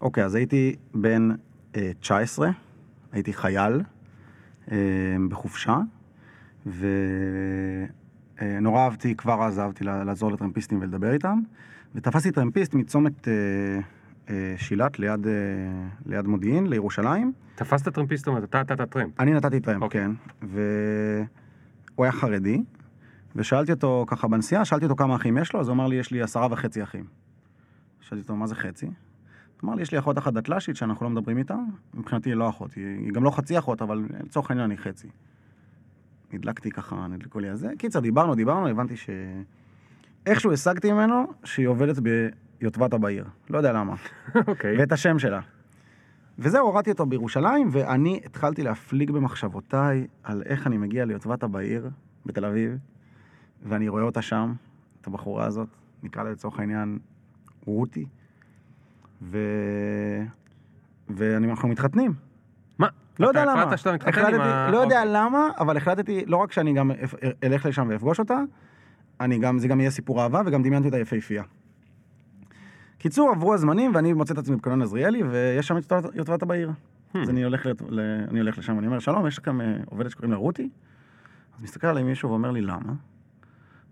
[0.00, 1.28] אוקיי, אז הייתי בן
[1.76, 2.50] אה, 19,
[3.12, 3.82] הייתי חייל
[4.72, 4.76] אה,
[5.28, 5.78] בחופשה,
[8.40, 11.40] ונורא אהבתי, כבר אז אהבתי לעזור לטרמפיסטים ולדבר איתם,
[11.94, 13.32] ותפסתי טרמפיסט מצומת אה,
[14.30, 15.32] אה, שילת ליד, אה,
[16.06, 17.32] ליד מודיעין לירושלים.
[17.54, 19.20] תפסת טרמפיסט, זאת אומרת, אתה אתה טרמפ.
[19.20, 20.00] אני נתתי טרמפ, אוקיי.
[20.00, 20.10] כן.
[20.42, 22.62] והוא היה חרדי,
[23.36, 26.10] ושאלתי אותו ככה בנסיעה, שאלתי אותו כמה אחים יש לו, אז הוא אמר לי, יש
[26.10, 27.04] לי עשרה וחצי אחים.
[28.00, 28.86] שאלתי אותו, מה זה חצי?
[29.64, 31.56] אמר לי, יש לי אחות אחת דתל"שית שאנחנו לא מדברים איתה,
[31.94, 35.08] מבחינתי היא לא אחות, היא, היא גם לא חצי אחות, אבל לצורך העניין היא חצי.
[36.32, 37.68] נדלקתי ככה, נדלקו לי על זה.
[37.78, 39.10] קיצר, דיברנו, דיברנו, הבנתי ש...
[40.26, 41.98] איכשהו השגתי ממנו שהיא עובדת
[42.60, 43.24] ביוטבתה בעיר.
[43.50, 43.94] לא יודע למה.
[44.48, 44.78] אוקיי.
[44.78, 45.40] ואת השם שלה.
[46.38, 51.90] וזהו, הורדתי אותו בירושלים, ואני התחלתי להפליג במחשבותיי על איך אני מגיע ליוטבתה בעיר,
[52.26, 52.78] בתל אביב,
[53.62, 54.54] ואני רואה אותה שם,
[55.00, 55.68] את הבחורה הזאת,
[56.02, 56.98] נקרא לה לצורך העניין
[57.66, 58.06] רותי,
[59.22, 59.38] ו...
[61.08, 62.12] ואנחנו מתחתנים.
[62.78, 62.88] מה?
[63.18, 63.62] לא יודע למה.
[63.62, 64.70] החלטת שאתה מתחתן עם החלטתי, ה...
[64.70, 65.12] לא יודע אוקיי.
[65.14, 66.90] למה, אבל החלטתי, לא רק שאני גם
[67.44, 68.38] אלך לשם ואפגוש אותה,
[69.20, 71.42] אני גם, זה גם יהיה סיפור אהבה, וגם דמיינתי אותה יפהפייה.
[72.98, 76.70] קיצור, עברו הזמנים, ואני מוצא את עצמי בקנון עזריאלי, ויש שם את יוטבתה בעיר.
[77.14, 77.18] Hmm.
[77.18, 78.00] אז אני הולך, לת- ל...
[78.30, 80.68] אני הולך לשם, ואני אומר, שלום, יש לכם אה, עובדת שקוראים לה רותי?
[81.56, 82.92] אז מסתכל עליי מישהו ואומר לי, למה?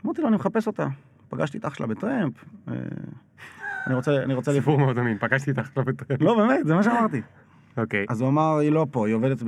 [0.05, 0.87] אמרתי לו, אני מחפש אותה.
[1.29, 2.75] פגשתי את אח שלה בטרמפ, אה,
[3.87, 4.53] אני רוצה, אני רוצה...
[4.53, 6.23] סיפור מאוד אמין, פגשתי אותך לא בטרמפ.
[6.23, 7.23] לא, באמת, זה מה שאמרתי.
[7.77, 8.07] אוקיי.
[8.09, 9.43] אז הוא אמר, היא לא פה, היא עובדת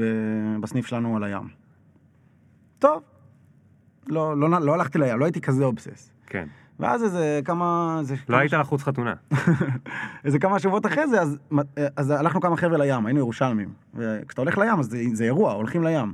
[0.61, 1.48] בסניף שלנו על הים.
[2.78, 3.03] טוב.
[4.06, 6.12] לא, לא, לא הלכתי לים, לא הייתי כזה אובסס.
[6.27, 6.47] כן.
[6.80, 8.00] ואז איזה כמה...
[8.11, 9.14] לא כמה היית לחוץ חתונה.
[10.25, 11.39] איזה כמה שבועות אחרי זה, אז,
[11.97, 13.69] אז הלכנו כמה חבר'ה לים, היינו ירושלמים.
[13.95, 16.12] וכשאתה הולך לים, אז זה, זה אירוע, הולכים לים.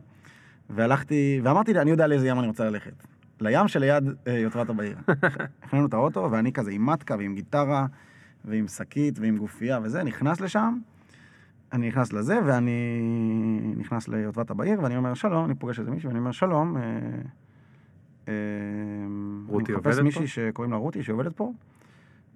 [0.71, 3.07] והלכתי, ואמרתי, אני יודע לאיזה ים אני רוצה ללכת.
[3.41, 4.97] לים שליד אה, יוטבתה בעיר.
[5.63, 7.87] הכננו את האוטו, ואני כזה עם מטקה ועם גיטרה,
[8.45, 10.79] ועם שקית ועם גופייה וזה, נכנס לשם.
[11.73, 16.19] אני נכנס לזה, ואני נכנס ליוטבתה בעיר, ואני אומר, שלום, אני פוגש איזה מישהו, ואני
[16.19, 16.77] אומר, שלום.
[16.77, 16.83] אה,
[18.29, 18.35] אה,
[19.47, 20.03] רותי אני מחפש פה?
[20.03, 21.53] מישהי שקוראים לה רותי, שעובדת פה,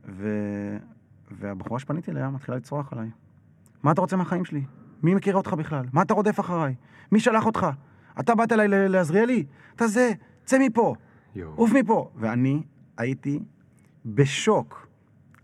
[0.08, 0.28] ו...
[1.30, 3.08] והבחורה שפניתי אליה מתחילה לצרוח עליי.
[3.82, 4.62] מה אתה רוצה מהחיים שלי?
[5.02, 5.84] מי מכיר אותך בכלל?
[5.92, 6.74] מה אתה רודף אחריי?
[7.12, 7.66] מי שלח אותך?
[8.20, 9.44] אתה באת אליי לעזריאלי?
[9.74, 10.12] אתה זה,
[10.44, 10.94] צא מפה.
[11.54, 12.10] עוף מפה.
[12.16, 12.62] ואני
[12.96, 13.40] הייתי
[14.06, 14.87] בשוק.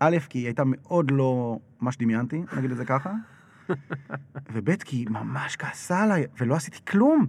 [0.07, 3.13] א', כי היא הייתה מאוד לא מה שדמיינתי, נגיד את זה ככה,
[4.53, 7.27] וב', כי היא ממש כעסה עליי, ולא עשיתי כלום.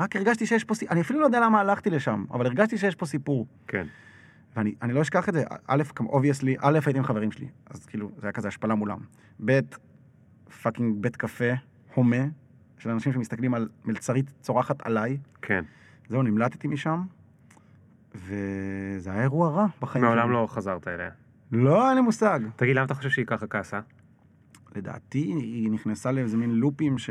[0.00, 2.94] רק הרגשתי שיש פה סיפור, אני אפילו לא יודע למה הלכתי לשם, אבל הרגשתי שיש
[2.94, 3.46] פה סיפור.
[3.66, 3.86] כן.
[4.56, 8.10] ואני אני לא אשכח את זה, א', obviously, א', הייתי עם חברים שלי, אז כאילו,
[8.16, 8.98] זה היה כזה השפלה מולם.
[9.44, 9.60] ב',
[10.62, 11.52] fucking בית קפה,
[11.94, 12.24] הומה,
[12.78, 15.18] של אנשים שמסתכלים על מלצרית צורחת עליי.
[15.42, 15.64] כן.
[16.08, 17.02] זהו, נמלטתי משם,
[18.14, 20.32] וזה היה אירוע רע בחיים מעולם שלי.
[20.32, 21.10] לא חזרת אליה.
[21.54, 22.40] לא, אין לי מושג.
[22.56, 23.80] תגיד, למה אתה חושב שהיא ככה כעסה?
[24.76, 27.10] לדעתי, היא נכנסה לאיזה מין לופים ש...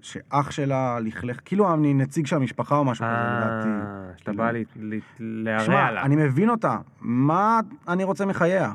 [0.00, 3.68] שאח שלה לכלך, כאילו אני נציג של המשפחה או משהו כזה, לדעתי.
[3.68, 4.44] אה, שאתה כאילו.
[4.44, 6.02] בא ל- להרע לה.
[6.02, 8.72] אני מבין אותה, מה אני רוצה מחייה?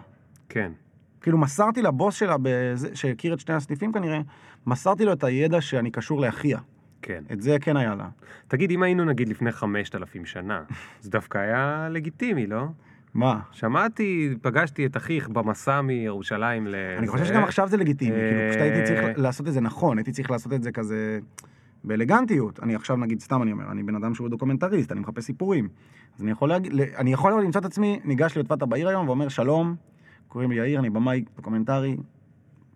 [0.49, 0.71] כן.
[1.21, 4.19] כאילו מסרתי לבוס שלה, בזה, שהכיר את שני הסניפים כנראה,
[4.67, 6.59] מסרתי לו את הידע שאני קשור לאחיה.
[7.01, 7.23] כן.
[7.31, 8.09] את זה כן היה לה.
[8.47, 10.63] תגיד, אם היינו נגיד לפני 5,000 שנה,
[11.01, 12.67] זה דווקא היה לגיטימי, לא?
[13.17, 13.39] מה?
[13.51, 16.75] שמעתי, פגשתי את אחיך במסע מירושלים ל...
[16.97, 19.97] אני חושב שגם עכשיו זה לגיטימי, אה, כאילו פשוט הייתי צריך לעשות את זה נכון,
[19.97, 21.19] הייתי צריך לעשות את זה כזה
[21.83, 22.59] באלגנטיות.
[22.63, 25.69] אני עכשיו נגיד, סתם אני אומר, אני בן אדם שהוא דוקומנטריסט, אני מחפש סיפורים.
[26.15, 29.75] אז אני יכול להגיד, אני יכול למצוא את עצמי, ניגש ליוטבתה בעיר היום ואומר, שלום,
[30.27, 31.97] קוראים לי יאיר, אני במאי דוקומנטרי,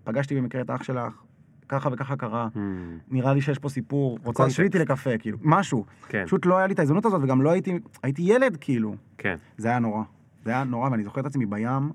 [0.03, 1.21] פגשתי במקרה את האח שלך,
[1.69, 2.57] ככה וככה קרה, Hmm,
[3.11, 4.45] נראה לי שיש פה סיפור, רוצה.
[4.45, 5.85] לשבת איתי לקפה, כאילו, משהו.
[6.09, 8.95] כן, פשוט לא היה לי את ההזדמנות הזאת, וגם לא הייתי, הייתי ילד, כאילו.
[9.17, 9.35] כן.
[9.57, 10.03] זה היה נורא.
[10.43, 11.91] זה היה נורא, ואני זוכר את עצמי בים,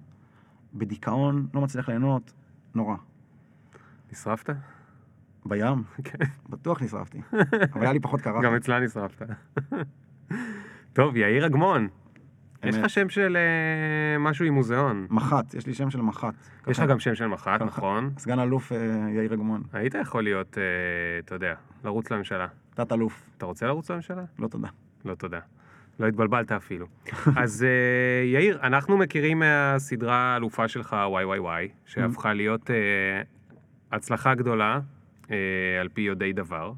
[0.74, 2.32] בדיכאון, לא מצליח ליהנות,
[2.74, 2.96] נורא.
[4.12, 4.54] נשרפת?
[5.46, 6.18] בים, כן.
[6.48, 7.20] בטוח נשרפתי.
[7.72, 8.42] אבל היה לי פחות קרה.
[8.42, 9.26] גם אצלה נשרפת.
[10.92, 11.88] טוב, יאיר אגמון.
[12.62, 12.90] יש לך.
[12.90, 15.06] שם של אה, משהו עם מוזיאון.
[15.10, 16.34] מח"ט, יש לי שם של מח"ט.
[16.66, 16.84] יש לך.
[16.88, 17.62] גם שם של מח"ט.
[17.62, 18.10] נכון?
[18.18, 18.78] סגן אלוף אה,
[19.14, 19.62] יאיר אגמון.
[19.72, 20.62] היית יכול להיות, אה,
[21.18, 21.54] אתה יודע,
[21.84, 22.46] לרוץ לממשלה.
[22.74, 24.22] תת אלוף, אתה רוצה לרוץ לממשלה?
[24.38, 24.68] לא תודה.
[25.04, 25.40] לא תודה.
[26.00, 26.86] לא התבלבלת אפילו.
[27.36, 32.76] אז אה, יאיר, אנחנו מכירים מהסדרה האלופה שלך, וואי וואי וואי, שהפכה להיות אה,
[33.92, 34.80] הצלחה גדולה,
[35.30, 35.36] אה,
[35.80, 36.72] על פי יודעי דבר,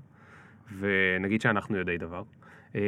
[0.79, 2.23] ונגיד שאנחנו יודעי דבר.
[2.75, 2.81] אה,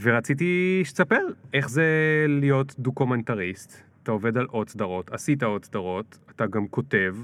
[0.00, 1.84] ורציתי שתספר איך זה
[2.28, 3.82] להיות דוקומנטריסט.
[4.02, 7.16] אתה עובד על עוד סדרות, עשית עוד סדרות, אתה גם כותב,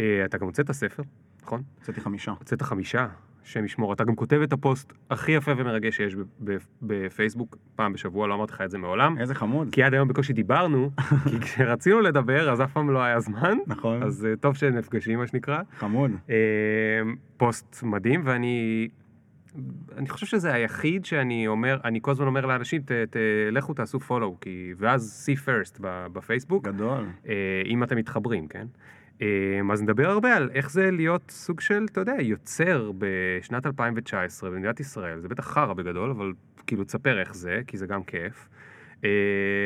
[0.00, 1.02] אה, אתה גם הוצאת ספר,
[1.42, 1.62] נכון?
[1.78, 2.30] הוצאתי חמישה.
[2.38, 3.08] הוצאת חמישה,
[3.44, 6.16] השם ישמור, אתה גם כותב את הפוסט הכי יפה ומרגש שיש
[6.82, 9.18] בפייסבוק פעם בשבוע, לא אמרתי לך את זה מעולם.
[9.18, 9.68] איזה חמוד.
[9.72, 10.90] כי עד היום בקושי דיברנו,
[11.30, 15.26] כי כשרצינו לדבר אז אף פעם לא היה זמן, נכון, אז אה, טוב שנפגשים מה
[15.26, 15.58] שנקרא.
[15.78, 16.10] חמוד.
[16.30, 16.36] אה,
[17.36, 18.88] פוסט מדהים ואני
[19.96, 23.16] אני חושב שזה היחיד שאני אומר, אני כל הזמן אומר לאנשים, ת, ת,
[23.52, 27.06] לכו תעשו follow, כי, ואז see first בפייסבוק, גדול.
[27.28, 28.66] אה, אם אתם מתחברים, כן?
[29.22, 29.26] אה,
[29.72, 34.80] אז נדבר הרבה על איך זה להיות סוג של, אתה יודע, יוצר בשנת 2019 במדינת
[34.80, 36.32] ישראל, זה בטח חרא בגדול, אבל
[36.66, 38.48] כאילו תספר איך זה, כי זה גם כיף.
[39.04, 39.10] אה,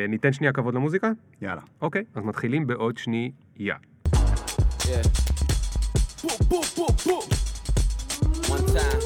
[0.09, 1.11] ניתן שנייה כבוד למוזיקה?
[1.43, 1.61] יאללה.
[1.81, 3.77] אוקיי, אז מתחילים בעוד שנייה.
[4.81, 5.05] Yeah.
[6.23, 7.27] Boop, boop, boop, boop.
[8.55, 9.01] One time.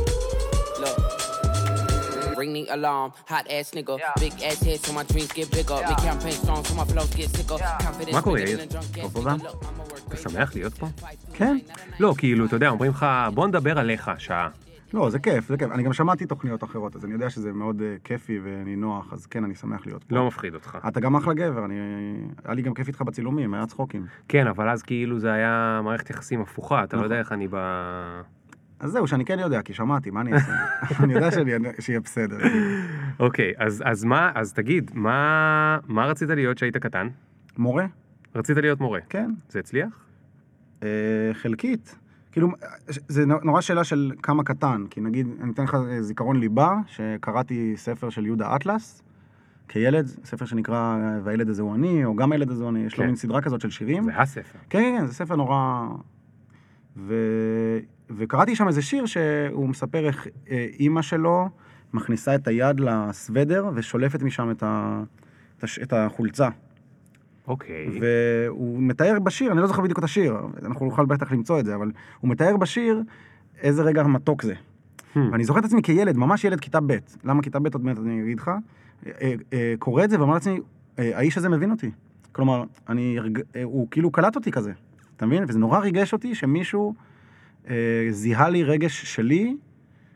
[0.81, 2.39] Look.
[2.39, 3.99] Ring the alarm, hot ass nigga.
[4.19, 5.79] Big ass head so my dreams get bigger.
[5.87, 7.59] Big campaign songs so my flows get sicker.
[7.59, 8.17] Confidence
[10.09, 10.17] אתה.
[10.17, 10.87] שמח להיות פה?
[11.35, 11.59] כן.
[12.01, 14.49] לא, כאילו, אתה יודע, אומרים לך, בוא נדבר עליך שעה.
[14.95, 15.71] לא, זה כיף, זה כיף.
[15.71, 19.27] אני גם שמעתי תוכניות אחרות, אז אני יודע שזה מאוד אה, כיפי ואני נוח, אז
[19.27, 20.17] כן, אני שמח להיות פה.
[20.17, 20.79] לא מפחיד אותך.
[20.89, 21.75] אתה גם אחלה גבר, אני...
[22.45, 24.07] היה לי גם כיף איתך בצילומים, היה צחוקים.
[24.29, 27.11] כן, אבל אז כאילו זה היה מערכת יחסים הפוכה, אתה לא נכון.
[27.11, 27.57] יודע איך אני ב...
[28.81, 30.53] אז זהו, שאני כן יודע, כי שמעתי, מה אני אעשה?
[31.05, 32.37] אני יודע שאני- שיהיה בסדר.
[33.21, 37.09] אוקיי, אז, אז מה, אז תגיד, מה, מה רצית להיות כשהיית קטן?
[37.59, 37.87] מורה?
[38.35, 39.01] רצית להיות מורה.
[39.09, 39.31] כן.
[39.49, 40.07] זה הצליח?
[40.83, 40.89] אה,
[41.33, 41.97] חלקית.
[42.33, 42.49] כאילו,
[42.87, 47.73] זה נורא שאלה של כמה קטן, כי נגיד, אני אתן לך אה, זיכרון ליבה, שקראתי
[47.77, 49.03] ספר של יהודה אטלס,
[49.69, 52.93] כילד, ספר שנקרא אה, והילד הזה הוא אני, או גם הילד הזה הוא אני, יש
[52.93, 53.07] לו כן.
[53.07, 54.05] מין סדרה כזאת של שירים.
[54.05, 54.59] זה הספר.
[54.71, 55.89] כן, כן, כן, זה ספר נורא...
[56.97, 57.15] ו...
[58.11, 60.27] וקראתי שם איזה שיר שהוא מספר איך
[60.79, 61.49] אימא שלו
[61.93, 65.03] מכניסה את היד לסוודר ושולפת משם את, ה...
[65.83, 66.49] את החולצה.
[67.49, 67.89] אוקיי.
[68.01, 71.75] והוא מתאר בשיר, אני לא זוכר בדיוק את השיר, אנחנו נוכל בטח למצוא את זה,
[71.75, 71.91] אבל
[72.21, 73.03] הוא מתאר בשיר
[73.63, 74.55] איזה רגע מתוק זה.
[74.55, 75.19] Hmm.
[75.33, 78.23] ואני זוכר את עצמי כילד, ממש ילד כיתה ב', למה כיתה ב' עוד מעט אני
[78.23, 78.51] אגיד לך,
[79.07, 80.61] אה, אה, קורא את זה ואומר לעצמי,
[80.99, 81.91] אה, האיש הזה מבין אותי.
[82.33, 83.19] כלומר, אני,
[83.65, 84.73] הוא כאילו קלט אותי כזה,
[85.17, 85.45] אתה מבין?
[85.49, 86.95] וזה נורא ריגש אותי שמישהו
[87.71, 89.57] אה, זיהה לי רגש שלי,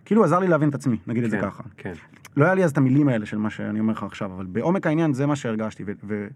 [0.05, 1.63] כאילו עזר לי להבין את עצמי, נגיד את זה כן, ככה.
[1.77, 1.93] כן.
[2.37, 4.87] לא היה לי אז את המילים האלה של מה שאני אומר לך עכשיו, אבל בעומק
[4.87, 6.27] העניין זה מה שהרגשתי, ו- ו-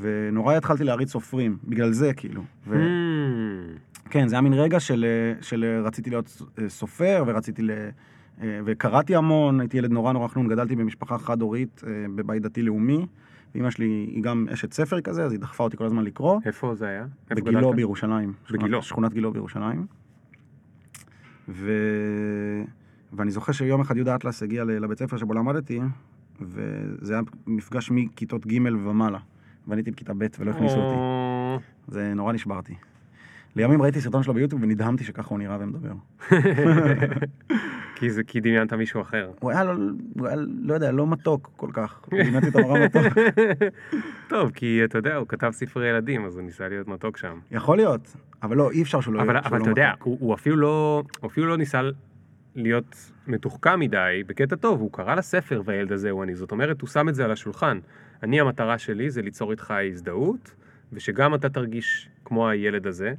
[0.00, 2.42] ונורא התחלתי להריץ סופרים, בגלל זה כאילו.
[2.66, 4.10] ו- Hmm.
[4.10, 5.04] כן, זה היה מין רגע של,
[5.40, 7.70] של רציתי להיות אה, סופר, ורציתי ל...
[8.42, 13.06] אה, וקראתי המון, הייתי ילד נורא נורא חנון, גדלתי במשפחה חד-הורית אה, בבית דתי-לאומי,
[13.54, 16.40] ואימא שלי היא גם אשת ספר כזה, אז היא דחפה אותי כל הזמן לקרוא.
[16.46, 17.06] איפה זה היה?
[17.30, 17.76] בגילו גדלת?
[17.76, 18.32] בירושלים.
[18.50, 18.68] בגילו.
[18.68, 19.86] שכונת, שכונת גילו בירושלים.
[21.48, 21.70] ו...
[23.12, 25.80] ואני זוכר שיום אחד יהודה אטלס הגיע לבית ספר שבו למדתי,
[26.40, 29.18] וזה היה מפגש מכיתות ג' ומעלה.
[29.68, 30.94] ואני הייתי בכיתה ב' ולא הכניסו אותי.
[30.94, 31.58] או,
[31.88, 32.74] זה נורא נשברתי.
[33.56, 35.92] לימים ראיתי סרטון שלו ביוטיוב ונדהמתי שככה הוא נראה ומדבר.
[37.94, 39.30] כי זה כי דמיינת מישהו אחר.
[39.40, 39.72] הוא היה, לא,
[40.18, 42.00] הוא היה, לא יודע, לא מתוק כל כך.
[42.10, 43.02] דמיינתי אותו נורא מתוק.
[44.28, 47.38] טוב, כי אתה יודע, הוא כתב ספרי ילדים, אז הוא ניסה להיות מתוק שם.
[47.50, 50.02] יכול להיות, אבל לא, אי אפשר שהוא לא אבל, שהוא אבל לא אתה יודע, מתוק.
[50.02, 51.80] הוא, הוא, אפילו לא, הוא אפילו לא ניסה
[52.54, 56.34] להיות מתוחכם מדי, בקטע טוב, הוא קרא לספר והילד הזה הוא אני.
[56.34, 57.78] זאת אומרת, הוא שם את זה על השולחן.
[58.22, 60.54] אני, המטרה שלי זה ליצור איתך הזדהות,
[60.92, 63.14] ושגם אתה תרגיש כמו הילד הזה.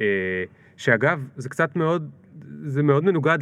[0.00, 0.44] אה,
[0.76, 2.10] שאגב, זה קצת מאוד,
[2.64, 3.38] זה מאוד מנוגד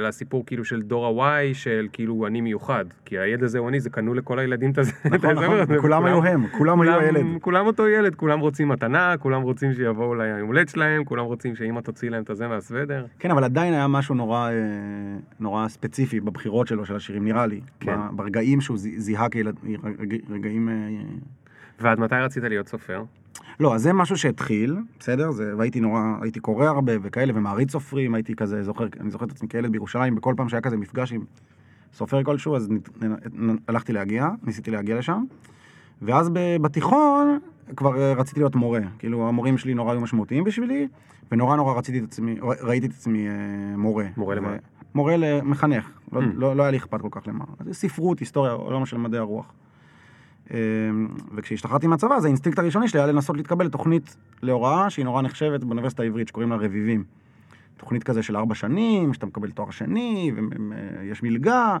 [0.00, 2.84] לסיפור כאילו של דור ה-Y, של כאילו אני מיוחד.
[3.04, 4.92] כי הילד הזה הוא אני, זה קנו לכל הילדים את הזה.
[5.04, 7.24] נכון, נכון, כולם היו הם, כולם היו הילד.
[7.40, 11.80] כולם אותו ילד, כולם רוצים מתנה, כולם רוצים שיבואו ליום הולדת שלהם, כולם רוצים שאמא
[11.80, 13.06] תוציא להם את הזה מהסוודר.
[13.18, 14.52] כן, אבל עדיין היה משהו נורא, אה,
[15.40, 17.60] נורא ספציפי בבחירות שלו, של השירים, נראה לי.
[17.80, 17.96] כן.
[18.12, 19.54] ברגעים שהוא זי- זיהה כילד,
[19.98, 20.68] רגע- רגעים...
[20.68, 20.74] אה,
[21.80, 23.02] ועד מתי רצית להיות סופר?
[23.60, 25.30] לא, אז זה משהו שהתחיל, בסדר?
[25.30, 29.30] זה, והייתי נורא, הייתי קורא הרבה וכאלה, ומעריץ סופרים, הייתי כזה, זוכר, אני זוכר את
[29.30, 31.24] עצמי כילד בירושלים, בכל פעם שהיה כזה מפגש עם
[31.92, 33.12] סופר כלשהו, אז נת, נ,
[33.50, 35.24] נ, הלכתי להגיע, ניסיתי להגיע לשם,
[36.02, 36.30] ואז
[36.62, 37.38] בתיכון
[37.76, 38.80] כבר אה, רציתי להיות מורה.
[38.98, 40.88] כאילו, המורים שלי נורא היו משמעותיים בשבילי,
[41.32, 43.32] ונורא נורא רציתי את עצמי, ראיתי את עצמי אה,
[43.76, 44.06] מורה.
[44.16, 44.56] מורה למה?
[44.94, 46.24] מורה למחנך, לא, Mm.
[46.34, 47.44] לא, לא היה לי אכפת כל כך למה.
[47.72, 49.52] ספרות, היסטוריה, עולם של מדעי הרוח.
[50.50, 55.64] אמ, וכשהשתחררתי מהצבא, אז האינסטינקט הראשוני שלי היה לנסות להתקבל לתוכנית להוראה שהיא נורא נחשבת
[55.64, 57.04] באוניברסיטה העברית, שקוראים לה רביבים.
[57.76, 60.32] תוכנית כזה של ארבע שנים, שאתה מקבל תואר שני,
[61.00, 61.76] ויש מלגה,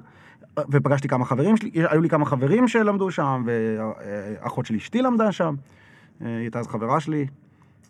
[0.70, 5.54] ופגשתי כמה חברים שלי, היו לי כמה חברים שלמדו שם, ואחות של אשתי למדה שם,
[6.20, 7.26] היא הייתה אז חברה שלי,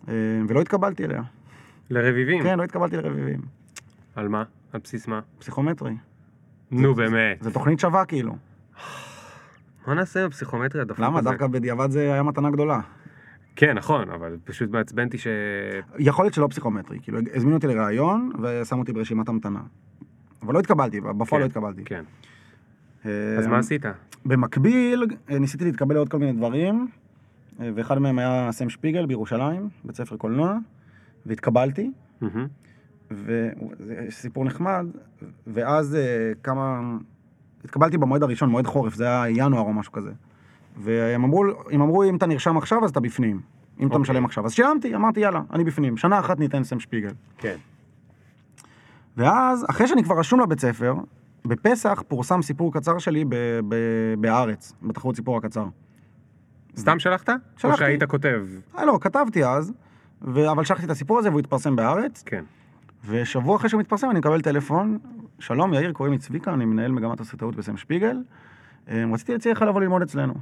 [0.07, 0.13] אה,
[0.47, 1.21] ולא התקבלתי אליה.
[1.89, 2.43] לרביבים?
[2.43, 3.41] כן, לא התקבלתי לרביבים.
[4.15, 4.43] על מה?
[4.73, 5.19] על בסיס מה?
[5.39, 5.95] פסיכומטרי.
[6.71, 7.43] נו באמת.
[7.43, 8.35] זו תוכנית שווה כאילו.
[9.89, 11.19] מה נעשה בפסיכומטריה הדפוק למה?
[11.19, 11.29] הזה?
[11.29, 12.79] דווקא בדיעבד זה היה מתנה גדולה.
[13.55, 15.27] כן, נכון, אבל פשוט מעצבן אותי ש...
[15.99, 19.59] יכול להיות שלא פסיכומטרי, כאילו הזמינו אותי לראיון ושמו אותי ברשימת המתנה.
[20.41, 21.83] אבל לא התקבלתי, בפועל כן, לא התקבלתי.
[21.85, 22.03] כן.
[23.05, 23.85] אה, אז מה עשית?
[24.25, 26.87] במקביל, אה, ניסיתי להתקבל לעוד כל מיני דברים,
[27.59, 30.57] אה, ואחד מהם היה סם שפיגל בירושלים, בית ספר קולנוע,
[31.25, 31.91] והתקבלתי.
[33.11, 34.85] וזה סיפור נחמד,
[35.47, 35.97] ואז
[36.43, 36.97] כמה...
[37.65, 40.11] התקבלתי במועד הראשון, מועד חורף, זה היה ינואר או משהו כזה.
[40.77, 43.41] והם אמרו, הם אמרו, אם אתה נרשם עכשיו, אז אתה בפנים.
[43.79, 44.01] אם אתה אוקיי.
[44.01, 44.45] משלם עכשיו.
[44.45, 45.97] אז שילמתי, אמרתי, יאללה, אני בפנים.
[45.97, 47.11] שנה אחת ניתן סם שפיגל.
[47.37, 47.55] כן.
[49.17, 50.95] ואז, אחרי שאני כבר רשום לבית ספר,
[51.45, 53.35] בפסח פורסם סיפור קצר שלי ב-
[53.67, 55.65] ב- בהארץ, בתחרות סיפור הקצר.
[56.77, 57.29] סתם שלחת?
[57.29, 57.79] או שלחתי.
[57.79, 58.41] שהיית כותב?
[58.77, 59.73] אה, לא, כתבתי אז,
[60.21, 60.51] ו...
[60.51, 62.43] אבל שלחתי את הסיפור הזה והוא התפרסם בהארץ, כן.
[63.07, 64.97] ושבוע אחרי שהוא מתפרסם אני מקבל טלפון,
[65.39, 68.17] שלום יאיר, קוראים לי צביקה, אני מנהל מגמת הסרטאות בסם שפיגל,
[68.89, 70.33] אה, רציתי להציע לך לבוא ללמוד אצלנו.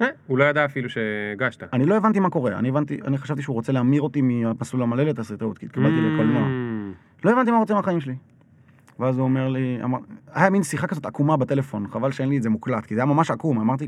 [0.00, 1.74] אה, הוא לא ידע אפילו שהגשת.
[1.74, 5.02] אני לא הבנתי מה קורה, אני הבנתי, אני חשבתי שהוא רוצה להמיר אותי מהמסלול המלא
[5.02, 6.12] לתסריטאות, כי התקבלתי Mm.
[6.14, 6.48] לקולנוע.
[7.24, 8.14] לא הבנתי מה רוצה מהחיים שלי.
[8.98, 9.98] ואז הוא אומר לי, אמר,
[10.34, 13.06] היה מין שיחה כזאת עקומה בטלפון, חבל שאין לי את זה מוקלט, כי זה היה
[13.06, 13.86] ממש עקום, אמרתי,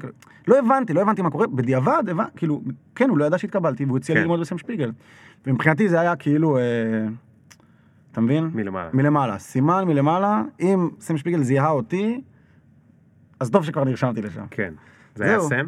[0.49, 2.25] לא הבנתי, לא הבנתי מה קורה, בדיעבד, הבנ...
[2.37, 2.63] כאילו,
[2.95, 4.23] כן, הוא לא ידע שהתקבלתי, והוא הציע לי כן.
[4.25, 4.93] ללמוד בסם שפיגל.
[5.47, 6.63] ומבחינתי זה היה כאילו, אה,
[8.17, 8.51] אתה מבין?
[8.55, 8.91] מלמעלה.
[8.93, 12.21] מלמעלה, סימן מלמעלה, אם סם שפיגל זיהה אותי,
[13.41, 14.45] אז טוב שכבר נרשמתי לשם.
[14.51, 14.75] כן.
[15.15, 15.49] זה היה זהו.
[15.49, 15.67] סם?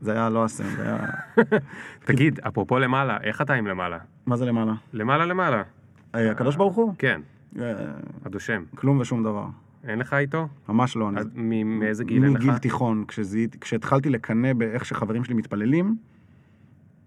[0.00, 0.98] זה היה לא הסם, זה היה...
[2.06, 3.98] תגיד, אפרופו למעלה, איך אתה עם למעלה?
[4.26, 4.72] מה זה למעלה?
[4.92, 5.62] למעלה למעלה.
[6.14, 6.94] אה, הקדוש ברוך הוא?
[6.98, 7.20] כן,
[7.60, 7.72] אה,
[8.24, 8.62] הדושם.
[8.74, 9.46] כלום ושום דבר.
[9.84, 10.48] אין לך איתו?
[10.68, 11.10] ממש לא.
[11.36, 12.40] אני- מאיזה גיל אין לך?
[12.40, 15.96] מגיל תיכון, כשזיהיתי- כשהתחלתי לקנא באיך שחברים שלי מתפללים.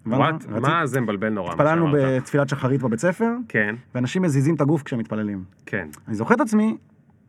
[0.06, 0.46] וואט?
[0.46, 1.52] מה זה מבלבל נורא?
[1.52, 1.88] התפללנו.
[1.94, 5.44] בתפילת שחרית בבית ספר, כן, ואנשים מזיזים את הגוף כשהם מתפללים.
[5.66, 5.88] כן.
[6.08, 6.78] אני זוכר את עצמי,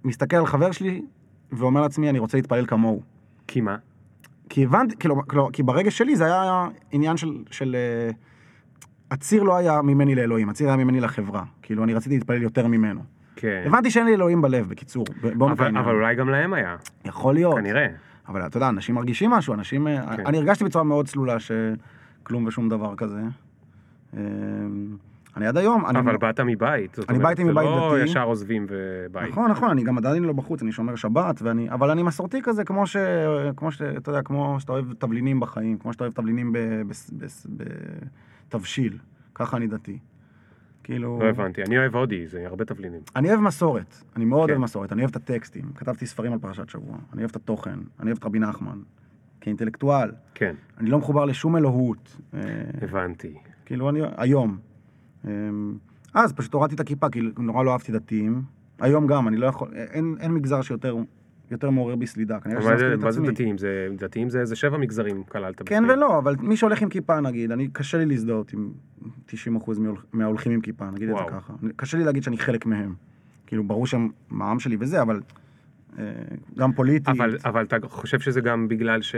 [0.05, 1.03] מסתכל על חבר שלי,
[1.53, 3.03] ואומר לעצמי, אני רוצה להתפלל כמוהו.
[3.47, 3.77] כי מה?
[4.49, 7.77] כי הבנתי, כאילו, כאילו, כי ברגש שלי זה היה עניין של, של...
[7.79, 8.11] אה,
[9.11, 11.43] הציר לא היה ממני לאלוהים, הציר היה ממני לחברה.
[11.63, 13.01] כאילו, אני רציתי להתפלל יותר ממנו.
[13.37, 13.63] כן.
[13.67, 15.05] הבנתי שאין לי אלוהים בלב, בקיצור.
[15.23, 15.77] אבל.
[15.77, 17.55] אבל אולי גם להם היה, יכול להיות.
[17.55, 17.87] כנראה.
[18.29, 19.87] אבל אתה יודע, אנשים מרגישים משהו, אנשים...
[20.17, 20.27] כן.
[20.27, 21.37] אני הרגשתי בצורה מאוד צלולה
[22.25, 23.21] שכלום ושום דבר כזה.
[24.17, 24.21] אמ,
[25.37, 25.87] אני עד היום...
[25.87, 25.99] אני...
[25.99, 26.99] אבל באת מבית.
[27.09, 28.05] אני באתי מבית זה לא דתי.
[28.05, 29.31] ישר עוזבים ובית.
[29.31, 32.65] נכון, נכון, אני גם עדיין לא בחוץ, אני שומר שבת, ואני, אבל אני מסורתי כזה,
[32.65, 32.97] כמו ש...
[33.57, 33.83] כמו ש...
[33.83, 37.65] אתה יודע, כמו שאתה אוהב תבלינים בחיים, כמו שאתה אוהב תבלינים ב- ב- ב-
[38.49, 38.99] בתבשיל.
[39.35, 39.99] ככה אני דתי.
[40.83, 41.19] כאילו...
[41.23, 43.01] לא הבנתי, אני אוהב הודי, זה הרבה תבלינים.
[43.17, 44.53] אני אוהב מסורת, אני מאוד כן.
[44.53, 47.79] אוהב מסורת, אני אוהב את הטקסטים, כתבתי ספרים על פרשת שבוע, אני אוהב את התוכן,
[48.01, 48.79] אני אוהב את רבי נחמן,
[49.45, 52.41] כאינטלקטואל, כן, אני לא מחובר לשום אלוהות, אה,
[52.83, 53.35] הבנתי.
[53.67, 54.59] כאילו אני, היום.
[55.25, 55.31] אה,
[56.15, 58.43] אז פשוט הורדתי את הכיפה, כי נורא לא אהבתי דתיים,
[58.81, 60.97] היום גם, אני לא יכול, אין, אין מגזר שיותר
[61.51, 63.33] יותר מעורר בי סלידה, כנראה שזה זה- את מה זה עצמי.
[63.33, 63.59] דתיים?
[63.59, 65.85] זה- דתיים זה איזה שבע מגזרים כללת כן בפנים.
[65.91, 68.73] ולא, אבל מי שהולך עם כיפה נגיד, אני, קשה לי להזדהות עם
[69.27, 69.39] 90%
[69.79, 71.27] מההולכ- מההולכים עם כיפה, נגיד את וואו.
[71.27, 71.53] זה ככה.
[71.77, 72.95] קשה לי להגיד שאני חלק מהם.
[73.47, 75.21] כאילו, ברור שהם מהעם שלי וזה, אבל
[76.59, 77.09] גם פוליטית.
[77.09, 79.15] אבל, אבל אתה חושב שזה גם בגלל ש...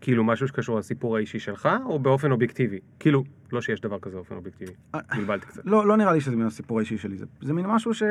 [0.00, 2.78] כאילו משהו שקשור לסיפור האישי שלך, או באופן אובייקטיבי?
[2.98, 4.72] כאילו, לא שיש דבר כזה באופן אובייקטיבי.
[4.94, 5.62] אה, בלבלתי קצת.
[5.64, 8.02] לא, לא נראה לי שזה מן הסיפור האישי שלי, זה, זה מין משהו ש...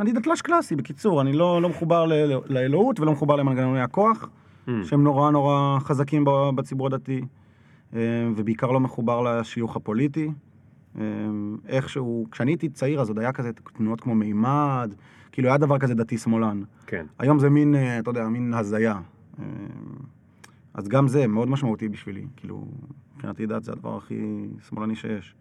[0.00, 2.12] אני דתל"ש קלאסי, בקיצור, אני לא, לא מחובר ל,
[2.46, 4.28] לאלוהות ולא מחובר למנגנוני הכוח,
[4.66, 4.70] Mm.
[4.84, 7.20] שהם נורא נורא חזקים בציבור הדתי,
[7.94, 8.00] אה,
[8.36, 10.30] ובעיקר לא מחובר לשיוך הפוליטי.
[10.98, 11.04] אה,
[11.68, 14.94] איכשהו, כשאני הייתי צעיר אז עוד היה כזה תנועות כמו מימד,
[15.32, 16.62] כאילו היה דבר כזה דתי-שמאלן.
[16.86, 17.06] כן.
[17.18, 19.00] היום זה מין, אה, אתה יודע, מין הזיה.
[19.38, 19.44] אה,
[20.74, 22.66] אז גם זה מאוד משמעותי בשבילי, כאילו,
[23.14, 25.34] מבחינתי דת זה הדבר הכי שמאלני שיש.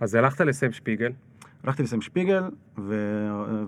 [0.00, 1.12] אז הלכת לסם שפיגל,
[1.64, 2.42] הלכתי לסם שפיגל,
[2.78, 2.94] ו...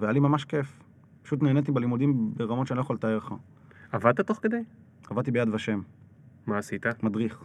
[0.01, 0.83] והיה לי ממש כיף.
[1.23, 3.35] פשוט נהניתי בלימודים ברמות שאני לא יכול לתאר לך.
[3.93, 4.61] עבדת תוך כדי?
[5.11, 5.81] עבדתי ביד ושם,
[6.47, 6.87] מה עשית?
[7.03, 7.45] מדריך.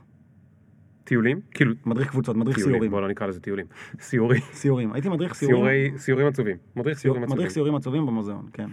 [1.03, 1.39] טיולים?
[1.51, 2.91] כאילו, מדריך קבוצות, מדריך טיולים, סיורים.
[2.91, 3.65] בוא לא נקרא לזה טיולים.
[3.99, 4.41] סיורים.
[4.53, 4.93] סיורים.
[4.93, 5.55] הייתי מדריך סיורים.
[5.57, 6.57] סיורי, סיורים עצובים.
[6.75, 7.37] מדריך סיור- סיורים עצובים.
[7.37, 8.69] מדריך סיורים עצובים במוזיאון, כן.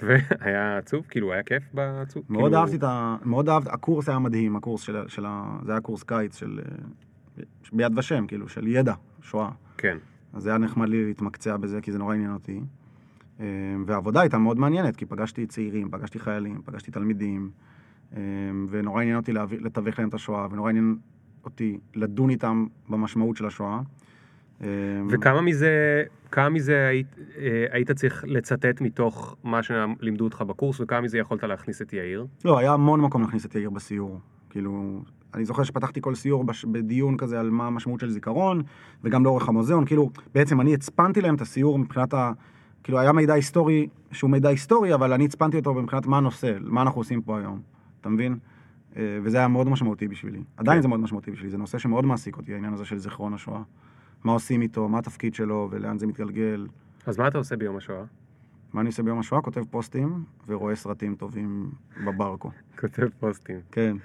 [0.00, 1.06] והיה עצוב?
[1.08, 2.22] כאילו, היה כיף בעצוב?
[2.28, 3.16] מאוד כאילו- אהבתי את ה...
[3.24, 5.58] מאוד אהבתי, הקורס היה מדהים, הקורס של, של ה...
[5.64, 6.60] זה היה קורס קיץ של...
[7.38, 9.50] אה, ביד ושם, כאילו, של ידע, שואה.
[9.78, 9.98] כן.
[10.32, 12.60] אז זה היה נחמד לי להתמקצע בזה, כי זה נורא עניין אותי.
[13.40, 13.46] אה,
[13.86, 17.50] והעבודה הייתה מאוד מעניינת, כי פגשתי צעירים, פגשתי חיילים, פגשתי תלמידים,
[18.70, 20.96] ונורא עניין אותי לתווך להם את השואה, ונורא עניין
[21.44, 23.80] אותי לדון איתם במשמעות של השואה.
[24.62, 24.68] אה,
[25.10, 27.06] וכמה מזה, כמה מזה היית,
[27.38, 32.26] אה, היית צריך לצטט מתוך מה שלימדו אותך בקורס, וכמה מזה יכולת להכניס את יאיר?
[32.44, 34.20] לא, היה המון מקום להכניס את יאיר בסיור.
[34.50, 35.02] כאילו,
[35.34, 36.64] אני זוכר שפתחתי כל סיור בש...
[36.64, 38.62] בדיון כזה על מה המשמעות של זיכרון,
[39.04, 42.32] וגם לאורך המוזיאון, כאילו, בעצם אני הצפנתי להם את הסיור מבחינת ה...
[42.82, 46.82] כאילו, היה מידע היסטורי, שהוא מידע היסטורי, אבל אני הצפנתי אותו מבחינת מה הנושא, מה
[46.82, 47.60] אנחנו עושים פה היום,
[48.02, 48.38] אתה מבין?
[48.96, 50.42] אה, וזה היה מאוד משמעותי בשבילי.
[50.56, 50.82] עדיין כן.
[50.82, 53.62] זה מאוד משמעותי בשבילי, זה נושא שמאוד מעסיק אותי, העניין הזה של זיכרון השואה.
[54.24, 56.66] מה עושים איתו, מה התפקיד שלו, ולאן זה מתגלגל.
[57.06, 58.04] אז מה אתה עושה ביום השואה?
[58.72, 59.40] מה אני עושה ביום השואה?
[59.40, 61.70] כותב פוסטים ורואה סרטים טובים
[62.04, 62.50] בברקו.
[62.80, 63.60] כותב פוסטים.
[63.72, 63.96] כן.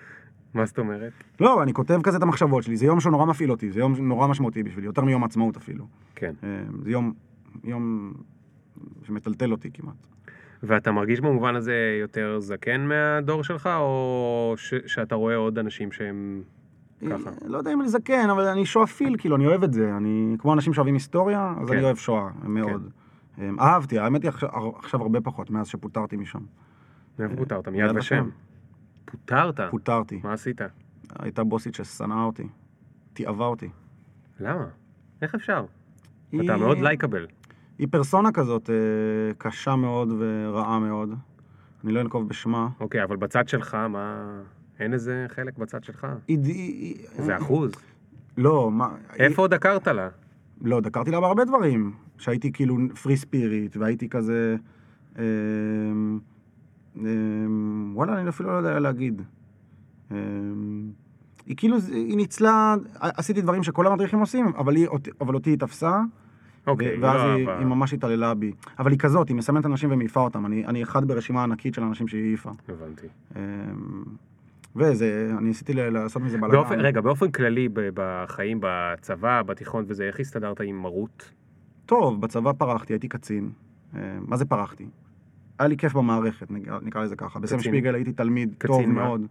[0.54, 1.14] מה זאת אומרת?
[1.40, 3.96] לא, אני כותב כזה את המחשבות שלי, זה יום שהוא נורא מפעיל אותי, זה יום
[3.96, 5.88] נורא משמעותי בשבילי, יותר מיום העצמאות אפילו.
[6.16, 6.34] כן.
[6.44, 7.14] אה, זה יום,
[7.64, 8.14] יום
[9.04, 9.96] שמטלטל אותי כמעט.
[10.64, 16.44] ואתה מרגיש במובן הזה יותר זקן מהדור שלך, או ש- שאתה רואה עוד אנשים שהם
[17.10, 17.30] ככה?
[17.46, 19.98] לא יודע אם אני זקן, אבל אני שואפיל, כאילו, אני אוהב את זה.
[19.98, 21.74] אני, כמו אנשים שאוהבים היסטוריה, אז כן.
[21.76, 22.90] אני אוהב שואה, מאוד.
[23.40, 26.40] אה, אהבתי, האמת היא עכשיו, עכשיו הרבה פחות, מאז שפוטרתי משם.
[27.20, 27.68] מאיפה פוטרת?
[27.68, 27.92] מיד.
[27.96, 28.30] ושם.
[29.06, 29.60] פוטרת?
[29.72, 30.20] פוטרתי.
[30.24, 30.62] מה עשית?
[31.20, 32.48] הייתה בוסית ששנאה אותי.
[33.14, 33.70] תיעבה אותי.
[34.40, 34.66] למה?
[35.22, 35.66] איך אפשר?
[36.32, 37.28] היא- אתה מאוד לייקבל.
[37.80, 38.76] היא פרסונה כזאת, אה,
[39.38, 41.14] קשה מאוד ורעה מאוד.
[41.84, 42.70] אני לא אנקוב בשמה.
[42.80, 44.40] אוקיי, אבל בצד שלך, מה...
[44.80, 46.08] אין איזה חלק בצד שלך?
[47.18, 47.72] איזה אחוז?
[48.38, 48.90] לא, מה...
[49.16, 50.10] איפה עוד דקרת לה?
[50.62, 51.94] לא, דקרתי לה בהרבה דברים.
[52.18, 54.56] שהייתי כאילו פרי ספיריט, והייתי כזה...
[55.20, 56.20] אמ,
[56.96, 59.22] אמ, וואלה, אני אפילו לא יודע להגיד.
[61.46, 64.88] היא כאילו, היא ניצלה, עשיתי דברים שכל המדריכים עושים, אבל, היא,
[65.22, 66.02] אבל אותי היא תפסה,
[66.68, 68.52] אוקיי, ואז לא, היא, אבל- היא ממש התעללה בי.
[68.80, 70.46] אבל היא כזאת, היא מסמנת אנשים ומעיפה אותם.
[70.46, 72.52] אני, אני אחד ברשימה ענקית של אנשים שהיא העיפה.
[72.70, 73.08] הבנתי.
[73.36, 73.42] אמ,
[74.76, 76.54] וזה, אני ניסיתי לעשות מזה בלאגן.
[76.56, 81.32] באופן, רגע, באופן כללי, בחיים, בצבא, בתיכון וזה, איך הסתדרת עם מרות?
[81.86, 83.50] טוב, בצבא פרחתי, הייתי קצין.
[83.96, 84.86] אה, מה זה פרחתי?
[85.60, 86.48] היה לי כיף במערכת,
[86.82, 87.40] נקרא, לזה ככה.
[87.40, 87.72] בסם קצין.
[87.72, 89.04] שפיגל הייתי תלמיד קצין טוב מה?
[89.04, 89.22] מאוד.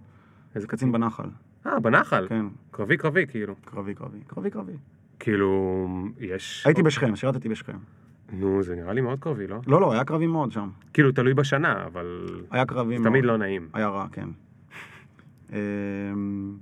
[0.55, 1.29] איזה קצין בנחל,
[1.67, 2.27] אה, בנחל.
[2.29, 2.47] כן.
[2.71, 3.55] קרבי קרבי, כאילו.
[3.65, 4.19] קרבי, קרבי.
[4.27, 4.73] קרבי, קרבי.
[5.19, 5.89] כאילו,
[6.21, 6.67] יש...
[6.67, 7.77] הייתי בשכם, שירתתי בשכם.
[8.33, 9.61] נו, זה נראה לי מאוד קרבי, לא?
[9.67, 10.69] לא, לא, היה קרבי מאוד שם.
[10.93, 12.27] כאילו, תלוי בשנה, אבל...
[12.51, 13.09] היה קרבי מאוד.
[13.09, 13.69] תמיד לא נעים.
[13.73, 14.29] היה רע, כן.
[15.53, 16.57] אמ,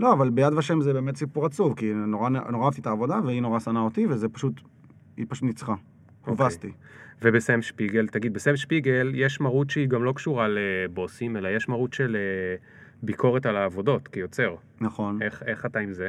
[0.00, 3.42] לא, אבל ביד ושם זה באמת סיפור עצוב, כי נורא, נורא אהבתי את העבודה, והיא
[3.42, 4.60] נורא שנאה אותי, וזה פשוט,
[5.16, 5.74] היא פשוט ניצחה.
[6.26, 6.72] הובסתי.
[7.22, 11.92] ובסם שפיגל, תגיד, בסם שפיגל יש מרות שהיא גם לא קשורה לבוסים, אלא יש מרות
[11.92, 12.56] של אה,
[13.02, 14.54] ביקורת על העבודות, כיוצר.
[14.80, 15.22] נכון.
[15.22, 16.08] איך, איך אתה עם זה?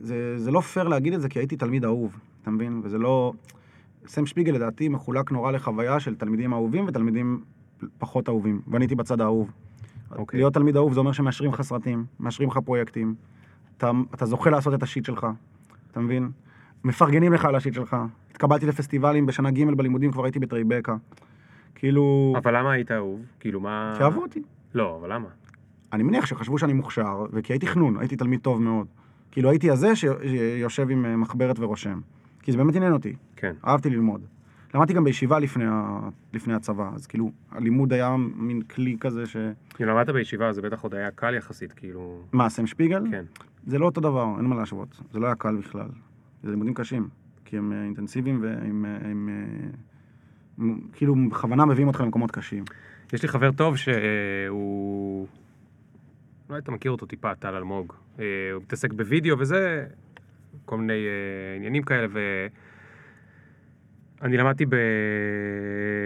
[0.00, 2.80] זה, זה לא פייר להגיד את זה, כי הייתי תלמיד אהוב, אתה מבין?
[2.84, 3.32] וזה לא...
[4.06, 7.40] סם שפיגל לדעתי מחולק נורא לחוויה של תלמידים אהובים ותלמידים
[7.98, 9.50] פחות אהובים, ואני הייתי בצד האהוב.
[10.16, 10.40] אוקיי.
[10.40, 13.14] להיות תלמיד אהוב זה אומר שמאשרים לך סרטים, מאשרים לך פרויקטים,
[13.76, 15.26] אתה, אתה זוכה לעשות את השיט שלך,
[15.90, 16.30] אתה מבין?
[16.84, 17.96] מפרגנים לך על השיט שלך.
[18.30, 20.96] התקבלתי לפסטיבלים בשנה ג' בלימודים, כבר הייתי בטרייבקה.
[21.74, 23.20] כאילו, אבל למה היית אהוב?
[23.40, 23.94] כאילו, מה...
[23.98, 24.42] שאהבו אותי.
[24.74, 25.28] לא, אבל למה?
[25.92, 28.86] אני מניח שחשבו שאני מוכשר, וכי הייתי חנון, הייתי תלמיד טוב מאוד.
[29.34, 32.00] כאילו הייתי הזה שיושב עם אה, מחברת ורושם.
[32.42, 33.52] כי זה באמת עניין אותי, כן.
[33.66, 34.20] אהבתי ללמוד.
[34.74, 35.98] למדתי גם בישיבה לפני, ה...
[36.32, 39.36] לפני הצבא, אז כאילו, הלימוד היה מין כלי כזה ש...
[39.80, 42.22] אם למדת בישיבה, זה בטח עוד היה קל יחסית, כאילו...
[42.32, 43.04] מה, סם שפיגל?
[43.10, 43.24] כן.
[43.66, 45.00] זה לא אותו דבר, אין מה להשוות.
[45.12, 45.88] זה לא היה קל בכלל.
[46.42, 47.08] זה לימודים קשים,
[47.44, 49.28] כי הם אה, אינטנסיביים והם אה, הם,
[50.58, 52.64] הם, כאילו בכוונה מביאים אותך למקומות קשים.
[53.12, 55.26] יש לי חבר טוב שהוא...
[56.48, 57.92] אולי אתה מכיר אותו טיפה, טל אלמוג.
[58.18, 59.86] אה, הוא מתעסק בווידאו וזה,
[60.64, 62.46] כל מיני אה, עניינים כאלה, ו...
[64.22, 64.64] אני למדתי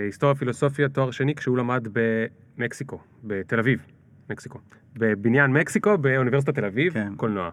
[0.04, 3.86] בהיסטוריה פילוסופיה תואר שני כשהוא למד במקסיקו, בתל אביב,
[4.30, 4.58] מקסיקו.
[4.96, 7.14] בבניין מקסיקו באוניברסיטת תל אביב, כן.
[7.16, 7.50] קולנוע.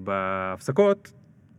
[0.00, 1.12] ובהפסקות,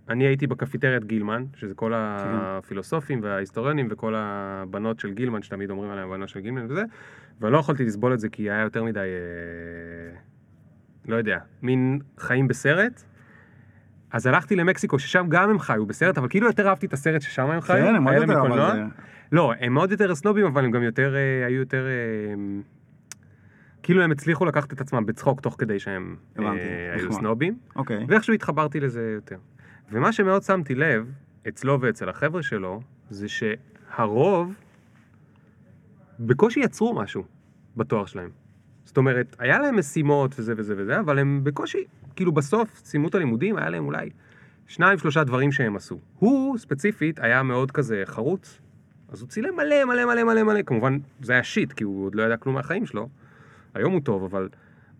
[0.09, 6.07] אני הייתי בקפיטריית גילמן, שזה כל הפילוסופים וההיסטוריונים וכל הבנות של גילמן, שתמיד אומרים עליהם
[6.07, 6.83] הבנות של גילמן וזה,
[7.41, 10.19] ולא יכולתי לסבול את זה כי היה יותר מדי, אה,
[11.07, 13.03] לא יודע, מין חיים בסרט.
[14.11, 17.49] אז הלכתי למקסיקו, ששם גם הם חיו בסרט, אבל כאילו יותר אהבתי את הסרט ששם
[17.49, 17.85] הם חיו.
[17.85, 18.41] כן, הם עוד יותר.
[18.41, 18.83] אבל זה...
[19.31, 21.85] לא, הם מאוד יותר סנובים, אבל הם גם יותר, אה, היו יותר...
[21.87, 22.61] אה,
[23.83, 27.19] כאילו הם הצליחו לקחת את עצמם בצחוק תוך כדי שהם הבנתי, אה, היו נחמד.
[27.19, 28.05] סנובים, אוקיי.
[28.07, 29.37] ואיכשהו התחברתי לזה יותר.
[29.91, 31.11] ומה שמאוד שמתי לב,
[31.47, 34.55] אצלו ואצל החבר'ה שלו, זה שהרוב
[36.19, 37.23] בקושי יצרו משהו
[37.77, 38.29] בתואר שלהם.
[38.85, 41.83] זאת אומרת, היה להם משימות וזה וזה וזה, אבל הם בקושי,
[42.15, 44.09] כאילו בסוף סיימו את הלימודים, היה להם אולי
[44.67, 45.99] שניים, שלושה דברים שהם עשו.
[46.19, 48.59] הוא ספציפית היה מאוד כזה חרוץ,
[49.09, 52.15] אז הוא צילם מלא מלא מלא מלא מלא, כמובן זה היה shit, כי הוא עוד
[52.15, 53.09] לא ידע כלום מהחיים שלו.
[53.73, 54.49] היום הוא טוב, אבל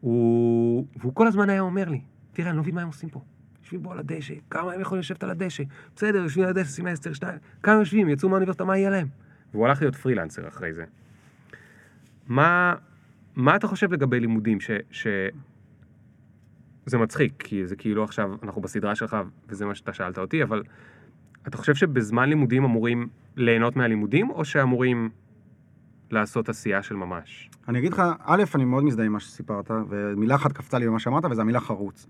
[0.02, 0.88] הוא...
[1.00, 2.02] והוא כל הזמן היה אומר לי,
[2.34, 3.22] תראה, אני לא מבין מה הם עושים פה.
[3.64, 5.64] יושבים פה על הדשא, כמה הם יכולים לשבת על הדשא?
[5.96, 9.08] בסדר, יושבים על הדשא, סמסטר שתיים, כמה יושבים, יצאו מהאוניברסיטה, מה יהיה להם?
[9.54, 10.86] והוא הלך להיות פרילנסר אחרי זה.
[12.28, 12.76] מה,
[13.36, 14.60] מה אתה חושב לגבי לימודים?
[14.60, 15.08] ש, ש...
[16.86, 19.18] זה מצחיק, כי זה כאילו עכשיו, אנחנו בסדרה שלך,
[19.50, 20.64] וזה מה שאתה שאלת אותי, אבל
[21.48, 25.10] אתה חושב שבזמן לימודים אמורים ליהנות מהלימודים, או שאמורים
[26.12, 27.50] לעשות עשייה של ממש?
[27.68, 31.00] אני אגיד לך, א', אני מאוד מזדהה עם מה שסיפרת, ומילה אחת קפצה לי במה
[31.00, 32.08] שאמרת, וזה המילה חרוץ.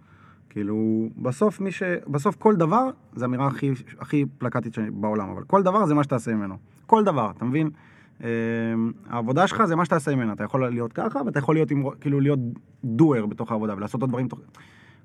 [0.50, 1.84] כאילו, בסוף מי ש...
[2.08, 6.34] בסוף כל דבר, זו אמירה הכי, הכי פלקטית בעולם, אבל כל דבר זה מה שתעשה
[6.34, 6.58] ממנו.
[6.86, 7.70] כל דבר, אתה מבין?
[8.24, 8.30] אה,
[9.10, 10.34] העבודה שלך זה מה שתעשה ממנה.
[10.34, 12.40] אתה יכול להיות ככה, ואתה יכול להיות, עם, כאילו, להיות
[12.84, 14.40] דואר בתוך העבודה ולעשות עוד דברים תוך...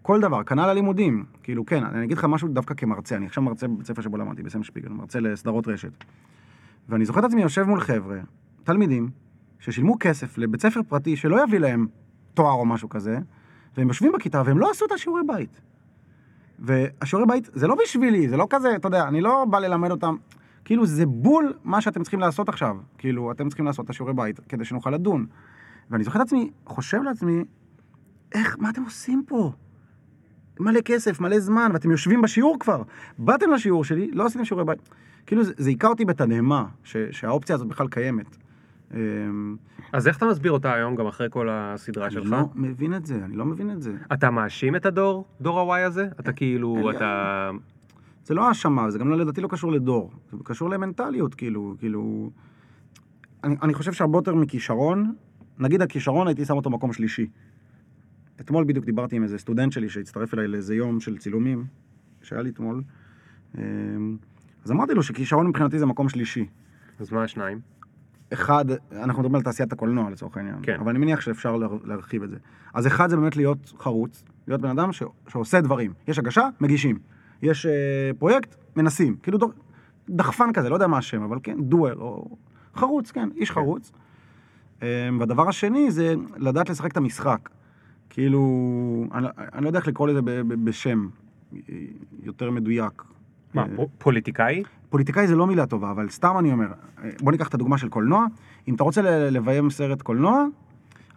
[0.03, 1.25] כל דבר, כנ"ל הלימודים.
[1.43, 3.17] כאילו, כן, אני אגיד לך משהו דווקא כמרצה.
[3.17, 6.05] אני עכשיו מרצה בבית ספר שבו למדתי, בסם שפיגל, מרצה לסדרות רשת.
[6.89, 8.19] ואני זוכר את עצמי יושב מול חבר'ה,
[8.65, 9.11] תלמידים,
[9.59, 11.87] ששילמו כסף לבית ספר פרטי שלא יביא להם
[12.35, 13.19] תואר או משהו כזה,
[13.77, 15.61] והם יושבים בכיתה והם לא עשו את השיעורי בית.
[16.59, 20.17] והשיעורי בית זה לא בשבילי, זה לא כזה, אתה יודע, אני לא בא ללמד אותם,
[20.71, 22.77] כאילו זה בול מה שאתם צריכים לעשות עכשיו.
[22.99, 25.27] כאילו, אתם צריכים לעשות את השיעורי בית כדי שנוכל לדון.
[25.91, 27.45] ואני זוכר את עצמי, חושב לעצמי,
[28.35, 29.53] איך, מה אתם עושים פה?
[30.61, 32.83] מלא כסף, מלא זמן, ואתם יושבים בשיעור כבר.
[33.19, 34.79] באתם לשיעור שלי, לא עשיתם שיעורי בית.
[35.27, 38.37] כאילו, זה זה היכה אותי בתדהמה, שהאופציה הזאת בכלל קיימת.
[38.95, 39.57] אמ,
[39.93, 42.31] אז איך אתה מסביר אותה היום, גם אחרי כל הסדרה אני שלך?
[42.31, 43.93] לא מבין את זה, אני לא מבין את זה.
[44.13, 46.09] אתה מאשים את הדור, דור ה-Y הזה?
[46.21, 47.51] אתה אין כאילו, אתה...
[48.25, 52.31] זה לא האשמה, זה גם לא, לדעתי לא קשור לדור, זה קשור למנטליות, כאילו, כאילו...
[53.45, 55.15] אני, אני חושב שהרבה יותר מכישרון,
[55.59, 57.27] נגיד הכישרון הייתי שם אותו מקום שלישי.
[58.41, 61.65] אתמול בדיוק דיברתי עם איזה סטודנט שלי שהצטרף אליי לאיזה יום של צילומים,
[62.23, 62.83] שהיה לי אתמול.
[63.59, 64.17] אמ,
[64.65, 66.47] אז אמרתי לו שכישרון מבחינתי זה מקום שלישי.
[66.99, 67.61] אז מה השניים?
[68.33, 70.77] אחד, אנחנו מדברים על תעשיית הקולנוע לצורך העניין, כן.
[70.81, 72.37] אבל אני מניח שאפשר לה- להרחיב את זה.
[72.75, 75.93] אז אחד זה באמת להיות חרוץ, להיות בן אדם ש, שעושה דברים.
[76.09, 76.99] יש הגשה, מגישים.
[77.43, 77.73] יש אה,
[78.19, 79.17] פרויקט, מנסים.
[79.23, 79.53] כאילו דור,
[80.09, 82.37] דחפן כזה, לא יודע מה השם, אבל כן, דואר, או
[82.75, 83.93] חרוץ, כן, איש חרוץ.
[84.83, 87.49] אה, והדבר השני זה לדעת לשחק את המשחק.
[88.11, 88.41] כאילו,
[89.15, 91.09] אני, אני לא יודע איך לקרוא לזה ב, ב, בשם
[91.55, 91.59] אה,
[92.23, 93.03] יותר מדויק.
[93.55, 94.63] מה, אה, פו- פוליטיקאי?
[94.91, 96.67] פוליטיקאי זה לא מילה טובה, אבל סתם אני אומר,
[97.21, 98.27] בוא ניקח את הדוגמה של קולנוע,
[98.69, 100.45] אם אתה רוצה לביים סרט קולנוע,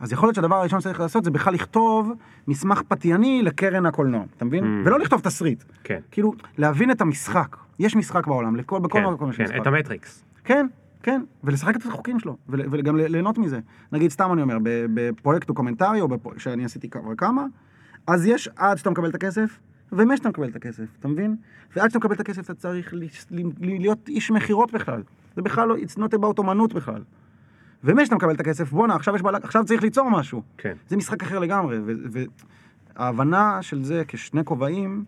[0.03, 2.11] אז יכול להיות שהדבר הראשון שצריך לעשות זה בכלל לכתוב
[2.47, 4.63] מסמך פתייני לקרן הקולנוע, אתה מבין?
[4.63, 4.87] Mm.
[4.87, 5.63] ולא לכתוב תסריט.
[5.83, 5.99] כן.
[6.11, 7.57] כאילו, להבין את המשחק.
[7.79, 9.57] יש משחק בעולם, לכל, בכל כן, מקום יש כן, משחק.
[9.61, 10.23] את המטריקס.
[10.43, 10.67] כן,
[11.03, 13.59] כן, ולשחק את החוקים שלו, וגם ליהנות מזה.
[13.91, 14.57] נגיד, סתם אני אומר,
[14.93, 17.45] בפרויקט דוקומנטרי, או בפ- שאני עשיתי כבר כמה,
[18.07, 19.59] אז יש עד שאתה מקבל את הכסף,
[19.91, 21.35] ומשאתה מקבל את הכסף, אתה מבין?
[21.75, 22.93] ועד שאתה מקבל את הכסף אתה צריך
[23.59, 25.03] להיות איש מכירות בכלל.
[25.35, 27.01] זה בכלל לא, it's not about אומנות בכלל.
[27.83, 30.41] ומשאתה מקבל את הכסף, בואנה, עכשיו, בעל- עכשיו צריך ליצור משהו.
[30.57, 30.73] כן.
[30.87, 31.77] זה משחק אחר לגמרי,
[32.95, 35.05] וההבנה של זה כשני כובעים,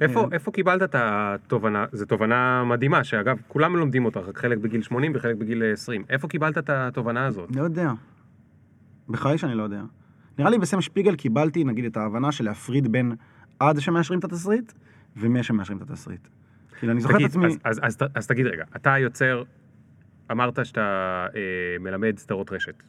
[0.00, 0.26] איפה, אה.
[0.32, 1.84] איפה קיבלת את התובנה?
[1.92, 6.04] זו תובנה מדהימה, שאגב, כולם לומדים אותה, רק חלק בגיל 80 וחלק בגיל 20.
[6.10, 7.56] איפה קיבלת את התובנה הזאת?
[7.56, 7.92] לא יודע.
[9.08, 9.82] בחיי שאני לא יודע.
[10.38, 13.12] נראה לי בסם שפיגל קיבלתי, נגיד, את ההבנה של להפריד בין
[13.58, 14.72] עד שמאשרים את התסריט,
[15.16, 16.28] ומי שמאשרים את התסריט.
[16.78, 17.46] כאילו, אני זוכר את תגיד, עצמי...
[17.46, 19.42] אז, אז, אז, אז תגיד רגע, אתה יוצר,
[20.30, 21.40] אמרת שאתה אה,
[21.80, 22.82] מלמד סדרות רשת.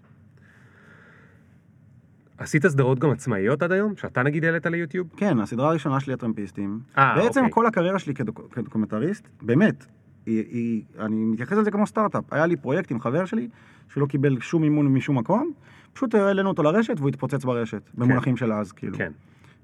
[2.37, 3.95] עשית סדרות גם עצמאיות עד היום?
[3.95, 5.07] שאתה נגיד העלית ליוטיוב?
[5.17, 6.79] כן, הסדרה הראשונה שלי, הטרמפיסטים.
[6.97, 7.53] אה, בעצם אוקיי.
[7.53, 9.85] כל הקריירה שלי כדוק, כדוקומנטריסט, באמת,
[10.25, 12.23] היא, היא, אני מתייחס לזה כמו סטארט-אפ.
[12.31, 13.47] היה לי פרויקט עם חבר שלי,
[13.93, 15.51] שלא קיבל שום מימון משום מקום,
[15.93, 18.97] פשוט העלינו אותו לרשת והוא התפוצץ ברשת, במונחים של אז, כאילו.
[18.97, 19.11] כן.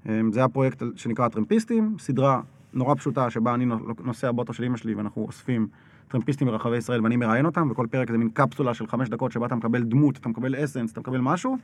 [0.06, 2.40] אמ, זה היה פרויקט שנקרא הטרמפיסטים, סדרה
[2.74, 3.66] נורא פשוטה שבה אני
[4.04, 5.68] נוסע באוטו של אמא שלי ואנחנו אוספים
[6.08, 9.46] טרמפיסטים ברחבי ישראל ואני מראיין אותם, וכל פרק זה מין קפסולה של חמש דקות שבה
[9.46, 11.56] אתה מקבל דמות, אתה מקבל אסנס, אתה מקבל משהו.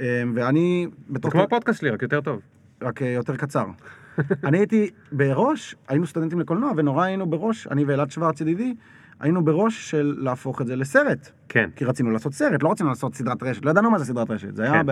[0.00, 1.30] אמ, ואני זה.
[1.30, 2.40] כמו הפודקאסט שלי, רק יותר טוב.
[2.82, 3.66] רק אה, יותר קצר.
[4.44, 8.74] אני הייתי בראש, היינו סטודנטים לקולנוע ונורא היינו בראש, אני ואלעד שוורץ ידידי,
[9.20, 11.30] היינו בראש של להפוך את זה לסרט.
[11.48, 11.70] כן.
[11.76, 14.56] כי רצינו לעשות סרט, לא רצינו לעשות סדרת רשת, לא ידענו מה זה סדרת רשת,
[14.56, 14.86] זה היה כן.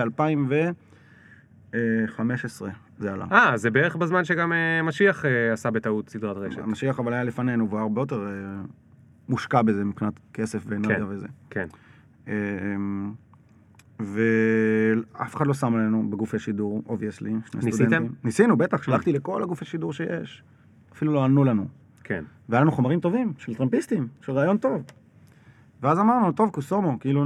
[1.73, 2.65] ב-2015,
[2.97, 3.25] זה עלה.
[3.31, 6.59] אה, זה בערך בזמן שגם אה, משיח אה, עשה בטעות סדרת רשת.
[6.59, 8.61] המשיח אבל היה לפנינו, והוא הרבה יותר אה,
[9.29, 11.05] מושקע בזה מבחינת כסף ואנרגיה כן.
[11.07, 11.27] וזה.
[11.49, 11.67] כן.
[12.27, 12.33] אה,
[13.99, 18.05] ואף אחד לא שם עלינו בגופי שידור, obviously, ניסיתם?
[18.23, 20.43] ניסינו, בטח, שלחתי לכל הגופי שידור שיש.
[20.93, 21.65] אפילו לא ענו לנו.
[22.03, 22.23] כן.
[22.49, 24.83] והיה לנו חומרים טובים, של טרמפיסטים, של רעיון טוב.
[25.81, 27.25] ואז אמרנו, טוב, קוסומו, כאילו,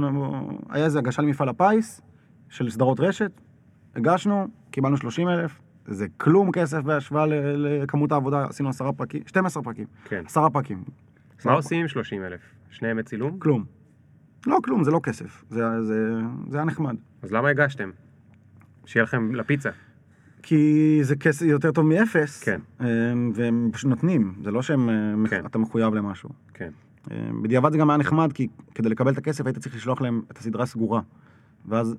[0.70, 2.00] היה איזה הגשה למפעל הפיס,
[2.48, 3.40] של סדרות רשת,
[3.96, 9.86] הגשנו, קיבלנו 30 אלף, זה כלום כסף בהשוואה לכמות העבודה, עשינו עשרה פרקים, 12 פרקים,
[10.04, 10.22] כן.
[10.26, 10.84] עשרה פרקים.
[11.44, 12.40] מה עושים עם 30 אלף?
[12.70, 13.38] שני ימי צילום?
[13.38, 13.64] כלום.
[14.46, 16.96] לא, כלום, זה לא כסף, זה, זה, זה היה נחמד.
[17.22, 17.90] אז למה הגשתם?
[18.86, 19.70] שיהיה לכם לפיצה.
[20.42, 22.60] כי זה כסף יותר טוב מאפס, כן.
[22.80, 22.86] אמ,
[23.34, 24.82] והם פשוט נותנים, זה לא שאתה
[25.30, 25.42] כן.
[25.52, 25.58] כן.
[25.58, 26.30] מחויב למשהו.
[26.54, 26.70] כן.
[27.10, 30.22] אמ, בדיעבד זה גם היה נחמד, כי כדי לקבל את הכסף היית צריך לשלוח להם
[30.30, 31.00] את הסדרה סגורה.
[31.66, 31.96] ואז...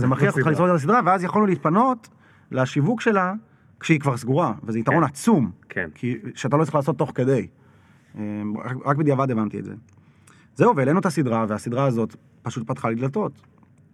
[0.00, 0.46] זה מכריח אותך.
[0.46, 2.08] לסגור את הסדרה, ואז יכולנו להתפנות
[2.50, 3.32] לשיווק שלה
[3.80, 5.10] כשהיא כבר סגורה, וזה יתרון כן.
[5.10, 5.88] עצום, כן.
[5.94, 7.46] כי שאתה לא צריך לעשות תוך כדי.
[8.18, 9.74] אמ, רק, רק בדיעבד הבנתי את זה.
[10.54, 13.32] זהו, והעלינו את הסדרה, והסדרה הזאת פשוט פתחה לי דלתות.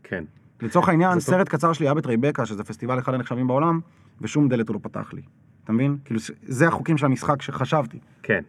[0.02, 0.24] כן.
[0.62, 1.34] לצורך העניין, זה טוב.
[1.34, 3.80] סרט קצר שלי היה בטרייבקה, שזה פסטיבל אחד הנחשבים בעולם,
[4.20, 5.22] ושום דלת הוא לא פתח לי.
[5.64, 5.96] אתה מבין?
[6.04, 7.98] כאילו, זה החוקים של המשחק שחשבתי.
[8.22, 8.42] כן.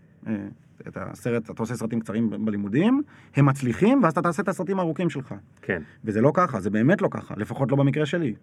[0.88, 3.02] את הסרט, אתה עושה סרטים קצרים בלימודים,
[3.36, 5.36] הם מצליחים, ואז אתה תעשה את הסרטים הארוכים שלך.
[5.62, 5.82] כן.
[6.06, 8.36] וזה לא ככה, זה באמת לא ככה, לפחות לא במקרה שלי.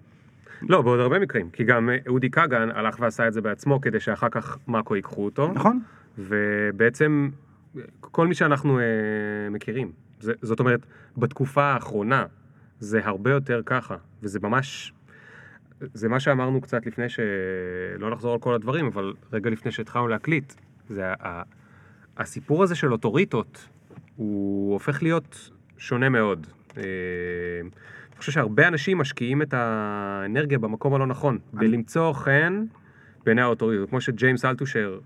[0.63, 4.01] לא, בעוד הרבה מקרים, כי גם אה, אודי כגן הלך ועשה את זה בעצמו כדי
[4.01, 5.81] שאחר כך מאקו ייקחו אותו, נכון?
[6.19, 7.31] ובעצם
[8.01, 8.85] כל מי שאנחנו אה,
[9.51, 12.27] מכירים, זה, זאת אומרת, בתקופה האחרונה
[12.81, 14.93] זה הרבה יותר ככה, וזה ממש,
[15.81, 20.53] זה מה שאמרנו קצת לפני שלא נחזור על כל הדברים, אבל רגע לפני שהתחלנו להקליט,
[20.89, 21.43] זה ה...
[22.17, 23.69] הסיפור הזה של אוטוריטות,
[24.17, 26.47] הוא הופך להיות שונה מאוד.
[26.77, 26.83] אה,
[28.13, 32.65] אני חושב שהרבה אנשים משקיעים את האנרגיה במקום הלא נכון, בלמצוא חן
[33.25, 34.99] בעיני האוטוריטות, כמו שג'יימס אלטושר,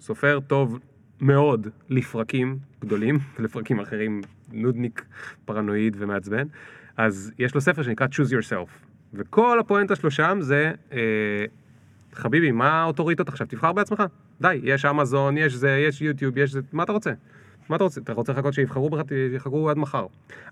[0.00, 0.78] סופר טוב
[1.20, 4.20] מאוד לפרקים גדולים, ולפרקים אחרים
[4.52, 5.04] נודניק,
[5.44, 6.46] פרנואיד ומעצבן,
[6.96, 8.70] אז יש לו ספר שנקרא Choose Yourself,
[9.14, 11.44] וכל הפואנטה שלו שם זה, אה,
[12.12, 13.46] חביבי, מה האוטוריטות עכשיו?
[13.46, 14.02] תבחר בעצמך.
[14.40, 17.12] די, יש אמזון, יש זה, יש יוטיוב, יש זה, מה אתה רוצה?
[17.68, 18.00] מה אתה רוצה?
[18.00, 19.00] אתה רוצה לחכות שיבחרו בך,
[19.34, 20.06] יחכו עד מחר.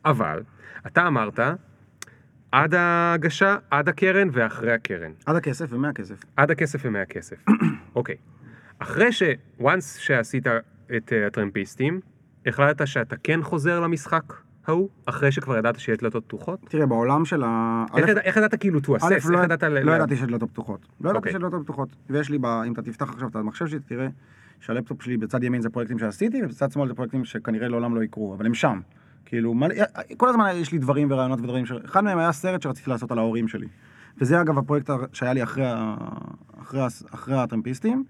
[0.04, 0.42] אבל,
[0.86, 1.40] אתה אמרת,
[2.52, 5.12] עד ההגשה, עד הקרן ואחרי הקרן.
[5.26, 6.24] עד הכסף ומהכסף.
[6.36, 7.44] עד הכסף ומהכסף.
[7.96, 8.16] אוקיי.
[8.78, 9.22] אחרי ש...
[9.60, 10.46] once שעשית
[10.96, 12.00] את אה, הטרמפיסטים,
[12.46, 14.32] החלטת שאתה כן חוזר למשחק
[14.68, 16.60] ההוא, אחרי שכבר ידעת שיש דלתות פתוחות?
[16.68, 17.84] תראה, בעולם של ה...
[18.24, 19.12] איך ידעת כאילו to assess?
[19.12, 19.62] איך לא- ידעת...
[19.62, 20.80] ל- לא ידעתי שיש דלתות פתוחות.
[21.00, 21.32] לא ידעתי אוקיי.
[21.32, 21.88] שיש דלתות פתוחות.
[22.10, 24.08] ויש לי, אם אתה תפתח עכשיו את המחשב שלי, תראה
[24.60, 28.34] שהלפטופ שלי בצד ימין זה פרויקטים שעשיתי, ובצד שמאל זה פרויקטים שכנראה לעולם לא יקרו,
[28.34, 28.80] אבל הם שם.
[29.24, 29.74] כאילו, מלא-
[30.16, 31.72] כל הזמן יש לי דברים ורעיונות ודברים ש...
[31.84, 33.66] אחד מהם היה סרט שרציתי לעשות על ההורים שלי.
[34.20, 35.64] וזה אגב הפרויקט שהיה לי אחרי.
[36.62, 36.80] אחרי.
[37.14, 38.04] אחרי הטרמפיסטים.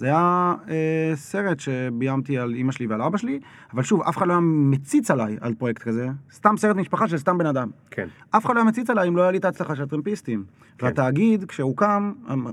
[0.00, 3.40] זה היה אה, סרט שביימתי על אימא שלי ועל אבא שלי,
[3.74, 6.08] אבל שוב, אף אחד לא היה מציץ עליי על פרויקט כזה.
[6.32, 7.70] סתם סרט משפחה של סתם בן אדם.
[7.90, 10.44] כן, אף אחד לא היה מציץ עליי אם לא היה לי את ההצלחה של הטרמפיסטים.
[10.78, 10.86] כן.
[10.86, 12.12] והתאגיד, כשהוקם,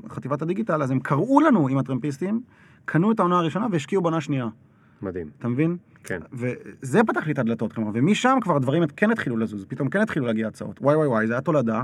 [0.10, 2.42] חטיבת הדיגיטל, אז הם קראו לנו עם הטרמפיסטים,
[2.86, 4.48] קנו את העונה הראשונה והשקיעו בעונה שנייה.
[5.02, 5.28] מדהים.
[5.40, 5.78] אתה מבין?
[6.04, 6.20] כן.
[6.34, 10.26] וזה פתח לי את הדלתות, כלומר, ומשם כבר הדברים כן התחילו לזוז, פתאום כן התחילו
[10.26, 10.82] להגיע הצעות.
[10.82, 11.84] וואי וואי וואי, זה היה תולדה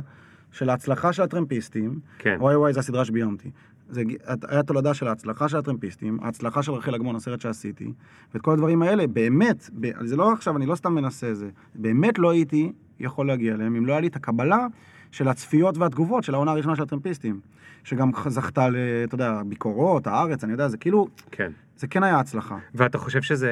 [0.52, 2.00] של ההצלחה של הטרמפיסטים.
[2.20, 2.38] כן.
[2.40, 3.52] וואי וואי, זו הסדרה שביימתי.
[3.94, 4.04] זה
[4.48, 7.94] היה תולדה של ההצלחה של הטרמפיסטים, ההצלחה של רחל אגמון, הסרט שעשיתי,
[8.34, 12.20] ואת כל הדברים האלה, באמת, ב- זה לא עכשיו, אני לא סתם מנסה זה, באמת
[12.20, 14.68] לא הייתי יכול להגיע אליהם אם לא היה לי את הקבלה
[15.12, 17.40] של הצפיות והתגובות של העונה הראשונה של הטרמפיסטים,
[17.84, 18.76] שגם זכתה ל...
[19.04, 21.52] אתה יודע, ביקורות, הארץ, אני יודע, זה כאילו, כן.
[21.78, 22.58] זה כן היה הצלחה.
[22.76, 23.50] ואתה חושב שזה...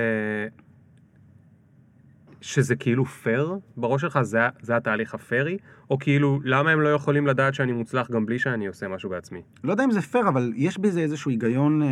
[2.42, 4.22] שזה כאילו פייר בראש שלך?
[4.22, 5.58] זה, זה התהליך הפיירי?
[5.90, 9.42] או כאילו, למה הם לא יכולים לדעת שאני מוצלח גם בלי שאני עושה משהו בעצמי?
[9.64, 11.88] לא יודע אם זה פייר, אבל יש בזה איזשהו היגיון, אה,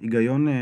[0.00, 0.52] היגיון אה,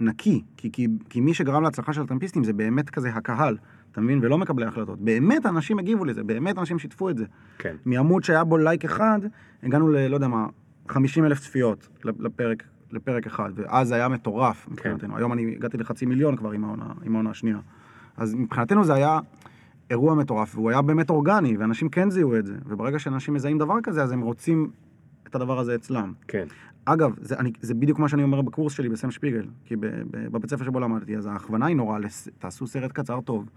[0.00, 0.42] נקי.
[0.56, 3.56] כי, כי, כי מי שגרם להצלחה של הטרמפיסטים זה באמת כזה הקהל,
[3.92, 4.18] אתה מבין?
[4.22, 5.00] ולא מקבלי החלטות.
[5.00, 7.24] באמת אנשים הגיבו לזה, באמת אנשים שיתפו את זה.
[7.58, 7.76] כן.
[7.84, 9.18] מעמוד שהיה בו לייק אחד,
[9.62, 10.06] הגענו ל...
[10.06, 10.46] לא יודע מה,
[10.88, 12.62] 50 אלף צפיות לפרק,
[12.92, 15.16] לפרק אחד, ואז זה היה מטורף מבחינתנו.
[15.16, 17.58] היום אני הגעתי לחצי מיליון כבר עם העונה, עם העונה השנייה.
[18.16, 19.18] אז מבחינתנו זה היה
[19.90, 22.54] אירוע מטורף, והוא היה באמת אורגני, ואנשים כן זיהו את זה.
[22.66, 24.70] וברגע שאנשים מזהים דבר כזה, אז הם רוצים
[25.28, 26.12] את הדבר הזה אצלם.
[26.28, 26.46] כן.
[26.84, 29.76] אגב, זה, אני, זה בדיוק מה שאני אומר בקורס שלי בסם שפיגל, כי
[30.10, 33.48] בבית ספר שבו למדתי, אז ההכוונה היא נורא, לס, תעשו סרט קצר טוב,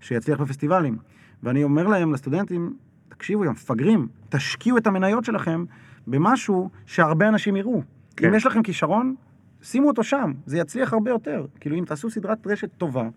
[0.00, 0.98] שיצליח בפסטיבלים.
[1.42, 2.74] ואני אומר להם, לסטודנטים,
[3.08, 5.64] תקשיבו, יא מפגרים, תשקיעו את המניות שלכם
[6.06, 7.82] במשהו שהרבה אנשים יראו.
[8.16, 8.28] כן.
[8.28, 9.14] אם יש לכם כישרון,
[9.62, 11.46] שימו אותו שם, זה יצליח הרבה יותר.
[11.60, 13.08] כאילו, אם תעשו סדרת רשת טובה,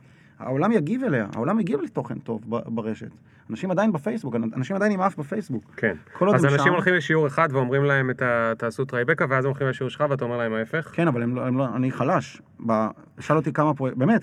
[0.44, 3.08] העולם יגיב אליה, העולם יגיב לתוכן טוב ברשת.
[3.50, 5.72] אנשים עדיין בפייסבוק, אנשים עדיין עם אף בפייסבוק.
[5.78, 5.96] כן.
[6.14, 8.54] כל עוד אז אנשים שם- הולכים לשיעור אחד ואומרים להם את ה...
[8.58, 10.92] תעשו טרייבקה, ואז הם הולכים לשיעור שלך ואתה אומר להם ההפך?
[10.94, 12.42] כן, אבל הם לא, הם לא, אני חלש.
[12.68, 12.72] ב...
[13.20, 14.22] שאל אותי כמה פרויקטים, באמת,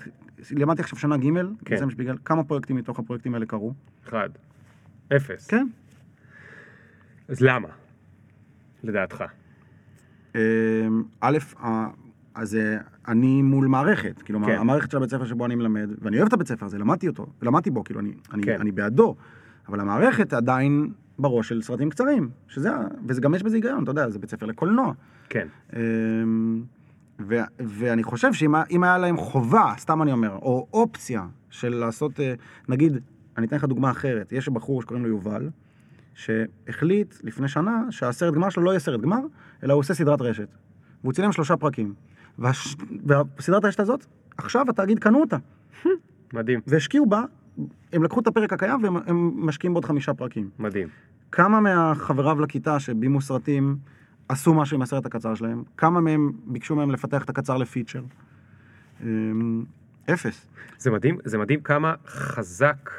[0.51, 1.23] למדתי עכשיו שנה ג'
[1.65, 1.75] כן.
[1.75, 3.73] בסם שפיגל, כמה פרויקטים מתוך הפרויקטים האלה קרו?
[4.07, 4.29] אחד.
[5.15, 5.47] אפס.
[5.47, 5.67] כן.
[7.27, 7.67] אז למה?
[8.83, 9.23] לדעתך.
[10.35, 10.39] אמ,
[11.21, 11.37] א',
[12.35, 14.51] אז אה, אני מול מערכת, כאילו, כן.
[14.59, 17.25] המערכת של הבית ספר שבו אני מלמד, ואני אוהב את הבית ספר הזה, למדתי אותו,
[17.41, 18.57] למדתי בו, כאילו, אני, אני, כן.
[18.61, 19.15] אני בעדו,
[19.67, 20.89] אבל המערכת עדיין
[21.19, 22.69] בראש של סרטים קצרים, שזה,
[23.07, 24.93] וזה גם יש בזה היגיון, אתה יודע, זה בית ספר לקולנוע.
[25.29, 25.47] כן.
[25.75, 26.63] אמ,
[27.19, 31.69] ו, ואני חושב שאם היה- אם היה להם חובה, סתם אני אומר, או אופציה של
[31.75, 32.33] לעשות, אה,
[32.69, 32.97] נגיד,
[33.37, 35.49] אני אתן לך דוגמה אחרת, יש בחור שקוראים לו יובל,
[36.13, 39.19] שהחליט לפני שנה שהסרט גמר שלו לא יהיה סרט גמר,
[39.63, 40.47] אלא הוא עושה סדרת רשת.
[41.03, 41.93] והוא צילם שלושה פרקים.
[42.39, 42.75] והש...
[43.05, 44.05] והסדרת הרשת הזאת,
[44.37, 45.37] עכשיו התאגיד קנו אותה,
[46.33, 46.59] מדהים.
[46.67, 47.23] והשקיעו בה,
[47.93, 50.49] הם לקחו את הפרק הקיים והם הם משקיעים בעוד חמישה פרקים.
[50.59, 50.87] מדהים.
[51.31, 53.77] כמה מהחבריו לכיתה שבימו סרטים
[54.29, 55.63] עשו משהו עם הסרט הקצר שלהם?
[55.77, 58.01] כמה מהם ביקשו מהם לפתח את הקצר לפיצ'ר?
[59.03, 59.63] אמ,
[60.13, 60.47] אפס.
[60.77, 62.89] זה מדהים, זה מדהים כמה חזק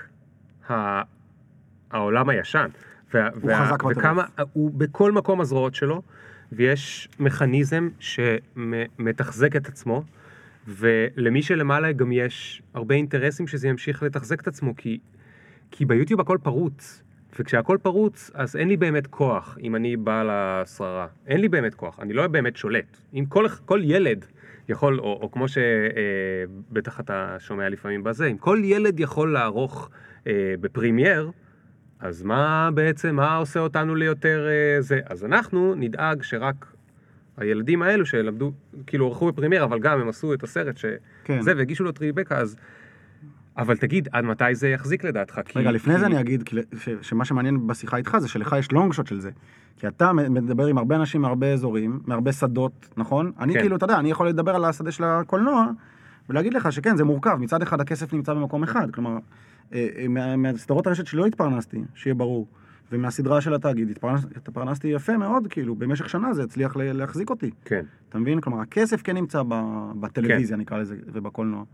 [1.91, 2.69] העולם הישן.
[3.15, 3.97] וה, הוא חזק בטירוף.
[3.97, 6.03] וכמה, הוא בכל מקום הזרועות שלו,
[6.53, 10.05] ויש מכניזם שמתחזק את עצמו,
[10.69, 14.99] ולמי שלמעלה גם יש הרבה אינטרסים שזה ימשיך לתחזק את עצמו, כי,
[15.71, 17.03] כי ביוטיוב הכל פרוץ.
[17.39, 21.07] וכשהכל פרוץ, אז אין לי באמת כוח אם אני בעל השררה.
[21.27, 22.97] אין לי באמת כוח, אני לא באמת שולט.
[23.15, 24.25] אם כל, כל ילד
[24.69, 29.91] יכול, או, או כמו שבטח אתה שומע לפעמים בזה, אם כל ילד יכול לערוך
[30.27, 31.31] אה, בפרימייר,
[32.03, 35.01] אז מה בעצם, מה עושה אותנו ליותר אה, זה?
[35.07, 36.67] אז אנחנו נדאג שרק
[37.37, 38.53] הילדים האלו שלמדו,
[38.87, 41.41] כאילו ערכו בפרימייר, אבל גם הם עשו את הסרט שזה, כן.
[41.45, 42.57] והגישו לו טריבקה, אז...
[43.59, 45.41] אבל תגיד, עד מתי זה יחזיק לדעתך?
[45.45, 48.57] כי- רגע, לפני כי- זה אני אגיד כי- ש- שמה שמעניין בשיחה איתך זה שלך
[48.59, 49.31] יש לונג שוט של זה.
[49.77, 53.33] כי אתה מדבר עם הרבה אנשים מהרבה אזורים, מהרבה שדות, נכון?
[53.41, 53.61] אני כן.
[53.61, 55.67] כאילו, אתה יודע, אני יכול לדבר על השדה של הקולנוע,
[56.31, 57.37] ולהגיד לך שכן, זה מורכב.
[57.41, 59.19] מצד אחד הכסף נמצא במקום אחד, כלומר,
[60.09, 62.47] מה- מהסדרות הרשת שלא התפרנסתי, שיהיה ברור,
[62.93, 67.51] ומהסדרה של התאגיד התפרנס- התפרנסתי יפה מאוד, כאילו, במשך שנה זה הצליח להחזיק אותי.
[67.65, 67.85] כן.
[68.09, 68.41] אתה מבין?
[68.41, 69.43] כלומר, הכסף כן נמצא
[70.01, 71.65] בטלוויזיה, נקרא לזה, ובקולנוע.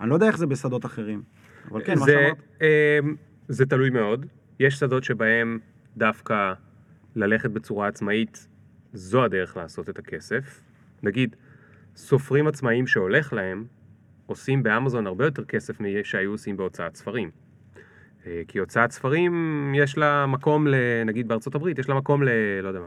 [0.00, 1.22] אני לא יודע איך זה בשדות אחרים,
[1.70, 2.62] אבל כן, מה זה, שאמרת.
[3.04, 3.14] אמ,
[3.48, 4.26] זה תלוי מאוד.
[4.60, 5.58] יש שדות שבהם
[5.96, 6.52] דווקא
[7.16, 8.48] ללכת בצורה עצמאית,
[8.92, 10.60] זו הדרך לעשות את הכסף.
[11.02, 11.36] נגיד,
[11.96, 13.64] סופרים עצמאיים שהולך להם,
[14.26, 17.30] עושים באמזון הרבה יותר כסף משהיו עושים בהוצאת ספרים.
[18.26, 20.74] אה, כי הוצאת ספרים, יש לה מקום, ל,
[21.06, 22.28] נגיד בארצות הברית, יש לה מקום ל...
[22.62, 22.86] לא יודע מה.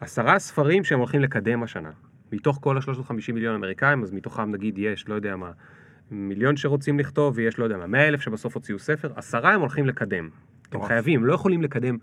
[0.00, 1.90] עשרה ספרים שהם הולכים לקדם השנה.
[2.32, 5.50] מתוך כל ה-350 מיליון אמריקאים, אז מתוכם נגיד יש, לא יודע מה,
[6.10, 9.86] מיליון שרוצים לכתוב, ויש, לא יודע מה, 100 אלף שבסוף הוציאו ספר, עשרה הם הולכים
[9.86, 10.28] לקדם.
[10.72, 10.82] הם.
[10.82, 11.98] חייבים, לא יכולים לקדם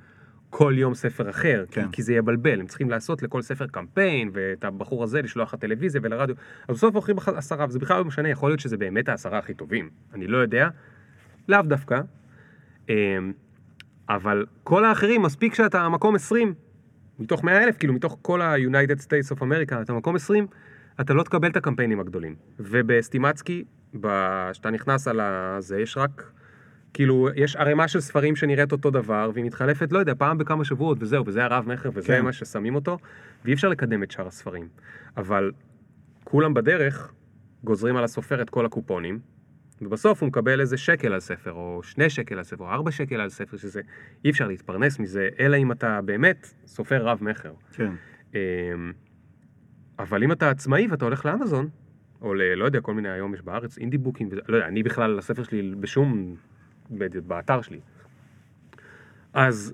[0.50, 1.86] כל יום ספר אחר, כן.
[1.86, 6.02] כי, כי זה יבלבל, הם צריכים לעשות לכל ספר קמפיין, ואת הבחור הזה לשלוח לטלוויזיה
[6.04, 6.36] ולרדיו,
[6.68, 9.90] אז בסוף הולכים עשרה, וזה בכלל לא משנה, יכול להיות שזה באמת העשרה הכי טובים,
[10.14, 10.70] אני לא יודע,
[11.50, 12.02] לאו דווקא,
[14.10, 16.54] אבל כל האחרים, מספיק שאתה מקום 20,
[17.20, 20.48] מתוך 100 אלף, כאילו מתוך כל ה-United States of America, אתה מקום 20,
[21.02, 22.36] אתה לא תקבל את הקמפיינים הגדולים.
[22.60, 23.64] ובסטימצקי,
[24.52, 26.32] כשאתה נכנס על הזה, יש רק,
[26.94, 30.98] כאילו, יש ערימה של ספרים שנראית אותו דבר, והיא מתחלפת, לא יודע, פעם בכמה שבועות,
[31.02, 32.24] וזהו, וזה הרב מכר, וזה כן.
[32.24, 32.98] מה ששמים אותו,
[33.46, 34.68] ואי אפשר לקדם את שאר הספרים.
[35.18, 35.52] אבל
[36.24, 37.14] כולם בדרך
[37.64, 39.20] גוזרים על הסופר את כל הקופונים,
[39.82, 43.22] ובסוף הוא מקבל איזה שקל על ספר, או שני שקל על ספר, או ארבע שקל
[43.22, 43.82] על ספר, שזה,
[44.26, 47.54] אי אפשר להתפרנס מזה, אלא אם אתה באמת סופר רב מכר.
[47.74, 47.92] כן.
[48.34, 48.40] אמ,
[50.00, 51.70] אבל אם אתה עצמאי ואתה הולך לאמזון,
[52.22, 52.42] או ל...
[52.42, 55.76] לא יודע, כל מיני היום יש בארץ, אינדי בוקים, לא יודע, אני בכלל, הספר שלי
[55.80, 56.36] בשום,
[57.28, 57.80] באתר שלי.
[59.34, 59.74] אז,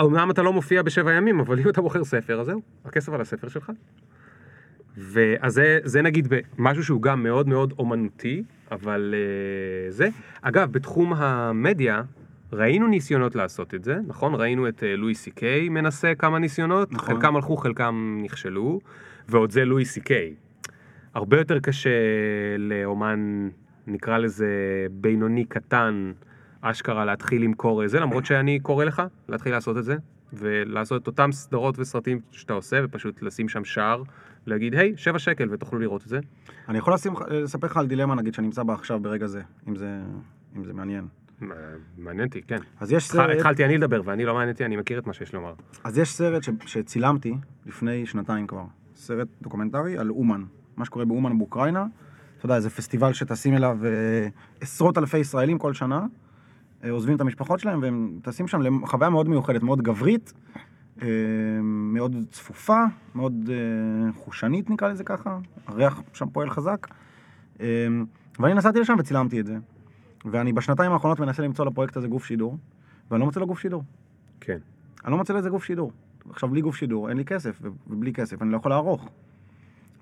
[0.00, 3.20] אמנם אתה לא מופיע בשבע ימים, אבל אם אתה בוחר ספר, אז זהו, הכסף על
[3.20, 3.72] הספר שלך.
[4.96, 6.28] ואז זה, זה נגיד
[6.58, 10.08] משהו שהוא גם מאוד מאוד אומנותי, אבל uh, זה.
[10.42, 12.02] אגב, בתחום המדיה,
[12.52, 14.34] ראינו ניסיונות לעשות את זה, נכון?
[14.34, 17.14] ראינו את uh, לואי סי קיי מנסה כמה ניסיונות, נכון.
[17.14, 18.80] חלקם הלכו, חלקם נכשלו,
[19.28, 20.34] ועוד זה לואי סי קיי.
[21.14, 21.90] הרבה יותר קשה
[22.58, 23.48] לאומן,
[23.86, 24.46] נקרא לזה
[24.90, 26.12] בינוני קטן,
[26.60, 29.96] אשכרה להתחיל למכור את זה, למרות שאני קורא לך להתחיל לעשות את זה,
[30.32, 34.02] ולעשות את אותם סדרות וסרטים שאתה עושה, ופשוט לשים שם שער,
[34.46, 36.20] להגיד, היי, שבע שקל ותוכלו לראות את זה.
[36.68, 39.76] אני יכול לשים, לספר לך על דילמה, נגיד, שאני נמצא בה עכשיו ברגע זה, אם
[39.76, 40.00] זה,
[40.56, 41.06] אם זה מעניין.
[41.98, 42.58] מעניין אותי, כן.
[42.80, 45.34] אז יש סרט, התחלתי אני לדבר, ואני לא מעניין אותי, אני מכיר את מה שיש
[45.34, 45.54] לומר.
[45.84, 47.34] אז יש סרט ש, שצילמתי
[47.66, 48.64] לפני שנתיים כבר.
[48.94, 50.44] סרט דוקומנטרי על אומן.
[50.76, 51.86] מה שקורה באומן באוקראינה.
[52.38, 54.28] אתה יודע, זה פסטיבל שטסים אליו אה,
[54.60, 56.06] עשרות אלפי ישראלים כל שנה.
[56.84, 60.32] אה, עוזבים את המשפחות שלהם והם טסים שם לחוויה מאוד מיוחדת, מאוד גברית,
[61.62, 65.38] מאוד צפופה, מאוד אה, חושנית נקרא לזה ככה.
[65.66, 66.86] הריח שם פועל חזק.
[67.60, 67.66] אה,
[68.40, 69.56] ואני נסעתי לשם וצילמתי את זה.
[70.24, 72.58] ואני בשנתיים האחרונות מנסה למצוא לפרויקט הזה גוף שידור,
[73.10, 73.82] ואני לא מוצא לו גוף שידור.
[74.40, 74.58] כן.
[75.04, 75.92] אני לא מוצא לזה גוף שידור.
[76.30, 79.08] עכשיו, בלי גוף שידור, אין לי כסף, ובלי כסף אני לא יכול לערוך.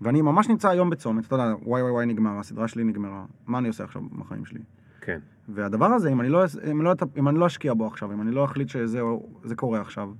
[0.00, 3.24] ואני ממש נמצא היום בצומת, אתה יודע, וואי וואי וואי נגמר, הסדרה שלי נגמרה.
[3.46, 4.60] מה אני עושה עכשיו בחיים שלי?
[5.00, 5.18] כן.
[5.48, 8.30] והדבר הזה, אם אני לא, אם לא, אם אני לא אשקיע בו עכשיו, אם אני
[8.30, 9.00] לא אחליט שזה
[9.44, 10.10] זה קורה עכשיו,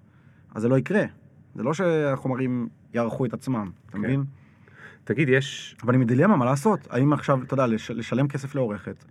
[0.54, 1.04] אז זה לא יקרה.
[1.54, 3.98] זה לא שהחומרים יערכו את עצמם, אתה כן.
[3.98, 4.24] מבין?
[5.04, 5.76] תגיד, יש...
[5.82, 6.80] אבל אני מדילמה, מה לעשות?
[6.90, 9.04] האם עכשיו, אתה יודע, לש, לשלם כסף לעורכת,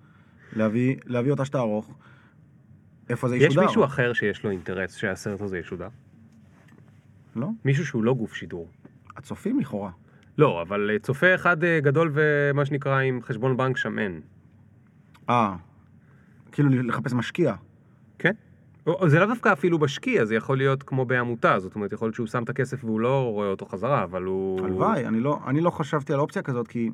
[0.56, 1.98] להביא, להביא אותה שתערוך,
[3.10, 3.66] איפה זה יש ישודר?
[3.66, 5.88] מישהו אחר שיש לו אינטרס שהסרט הזה ישודר?
[7.36, 7.48] לא?
[7.66, 8.68] מישהו שהוא לא גוף שידור.
[9.18, 9.92] הצופים לכאורה.
[10.38, 14.20] לא, אבל אה, צופה אחד אה, גדול ומה שנקרא עם חשבון בנק שמן.
[15.30, 15.56] אה,
[16.52, 17.56] כאילו לחפש משקיע.
[18.20, 18.34] כן.
[19.06, 22.28] זה לאו דווקא אפילו משקיע, זה יכול להיות כמו בעמותה, זאת אומרת, יכול להיות שהוא
[22.28, 24.66] שם את הכסף והוא לא רואה אותו חזרה, אבל הוא...
[24.66, 26.90] הלוואי, אני לא, אני לא חשבתי על אופציה כזאת, כי,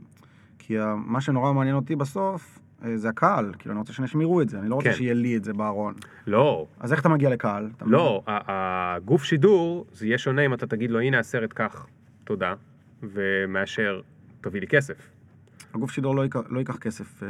[0.59, 4.49] כי מה שנורא מעניין אותי בסוף, אה, זה הקהל, כאילו, אני רוצה שאנשים יראו את
[4.49, 4.95] זה, אני לא רוצה כן.
[4.95, 5.93] שיהיה לי את זה בארון.
[6.27, 7.69] לא, אז איך אתה מגיע לקהל?
[7.77, 11.87] אתה לא, הגוף שידור, זה יהיה שונה אם אתה תגיד לו, הנה הסרט, קח,
[12.23, 12.53] תודה,
[13.03, 14.01] ומאשר,
[14.41, 15.09] תביא לי כסף.
[15.73, 17.27] הגוף שידור לא ייקח, לא ייקח כסף, אה,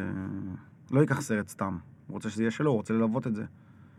[0.91, 1.77] לא ייקח סרט סתם.
[2.07, 3.43] הוא רוצה שזה יהיה שלו, הוא רוצה ללוות את זה.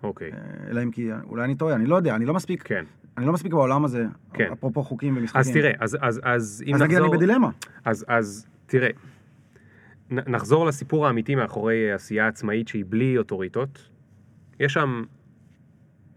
[0.03, 0.31] אוקיי,
[0.71, 2.85] אלא אם כי, אולי אני טועה, אני לא יודע, אני לא מספיק, כן.
[3.19, 4.53] אני לא מספיק בעולם הזה, כן.
[4.53, 5.41] אפרופו חוקים ומשחקים.
[5.41, 7.17] אז תראה, אז, אז, אז אם אז נגיד אני נחזור...
[7.17, 7.51] בדילמה.
[7.85, 8.89] אז, אז תראה,
[10.11, 13.89] נחזור לסיפור האמיתי מאחורי עשייה עצמאית שהיא בלי אוטוריטות.
[14.61, 15.05] יש שם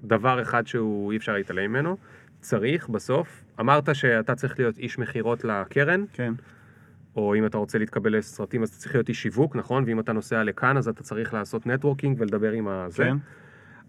[0.03, 1.97] דבר אחד שהוא אי אפשר להתעלם ממנו.
[2.41, 6.33] צריך בסוף, אמרת שאתה צריך להיות איש מכירות לקרן, כן.
[7.15, 9.83] או אם אתה רוצה להתקבל לסרטים אז אתה צריך להיות איש שיווק, נכון?
[9.87, 13.03] ואם אתה נוסע לכאן אז אתה צריך לעשות נטוורקינג ולדבר עם הזה.
[13.03, 13.17] כן.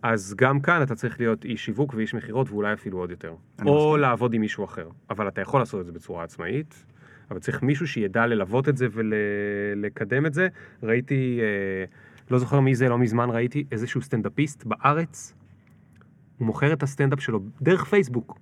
[0.04, 3.34] אז גם כאן אתה צריך להיות איש שיווק ואיש מכירות ואולי אפילו עוד יותר.
[3.66, 4.00] או מסכים.
[4.00, 4.88] לעבוד עם מישהו אחר.
[5.10, 6.84] אבל אתה יכול לעשות את זה בצורה עצמאית,
[7.30, 10.48] אבל צריך מישהו שידע ללוות את זה ולקדם את זה.
[10.82, 11.84] ראיתי, אה,
[12.30, 15.34] לא זוכר מי זה, לא מזמן ראיתי איזשהו סטנדאפיסט בארץ,
[16.38, 18.38] הוא מוכר את הסטנדאפ שלו דרך פייסבוק.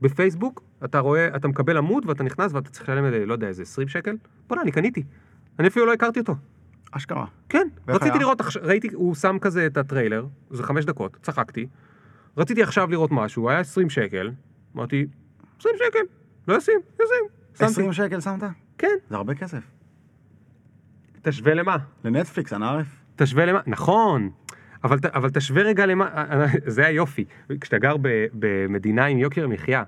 [0.00, 3.88] בפייסבוק אתה רואה, אתה מקבל עמוד ואתה נכנס ואתה צריך לשלם, לא יודע, איזה 20
[3.88, 4.16] שקל?
[4.48, 5.02] בוא'נה, אני קניתי.
[5.58, 6.34] אני אפילו לא הכרתי אותו.
[6.90, 7.26] אשכרה.
[7.48, 8.18] כן, רציתי היה?
[8.18, 11.66] לראות, ראיתי, הוא שם כזה את הטריילר, זה חמש דקות, צחקתי.
[12.36, 14.30] רציתי עכשיו לראות משהו, היה 20 שקל,
[14.76, 15.06] אמרתי,
[15.60, 15.98] 20 שקל,
[16.48, 17.24] לא ישים, ישים.
[17.54, 17.64] שמתי.
[17.64, 18.42] 20 שקל שמת?
[18.78, 18.96] כן.
[19.10, 19.62] זה הרבה כסף.
[21.22, 21.76] תשווה למה?
[22.04, 22.86] לנטפליקס, אנא ערף.
[23.16, 23.60] תשווה למה?
[23.66, 24.30] נכון.
[24.84, 26.24] אבל, אבל תשווה רגע למה,
[26.66, 27.24] זה היופי.
[27.60, 29.82] כשאתה גר ב, במדינה עם יוקר מחיה,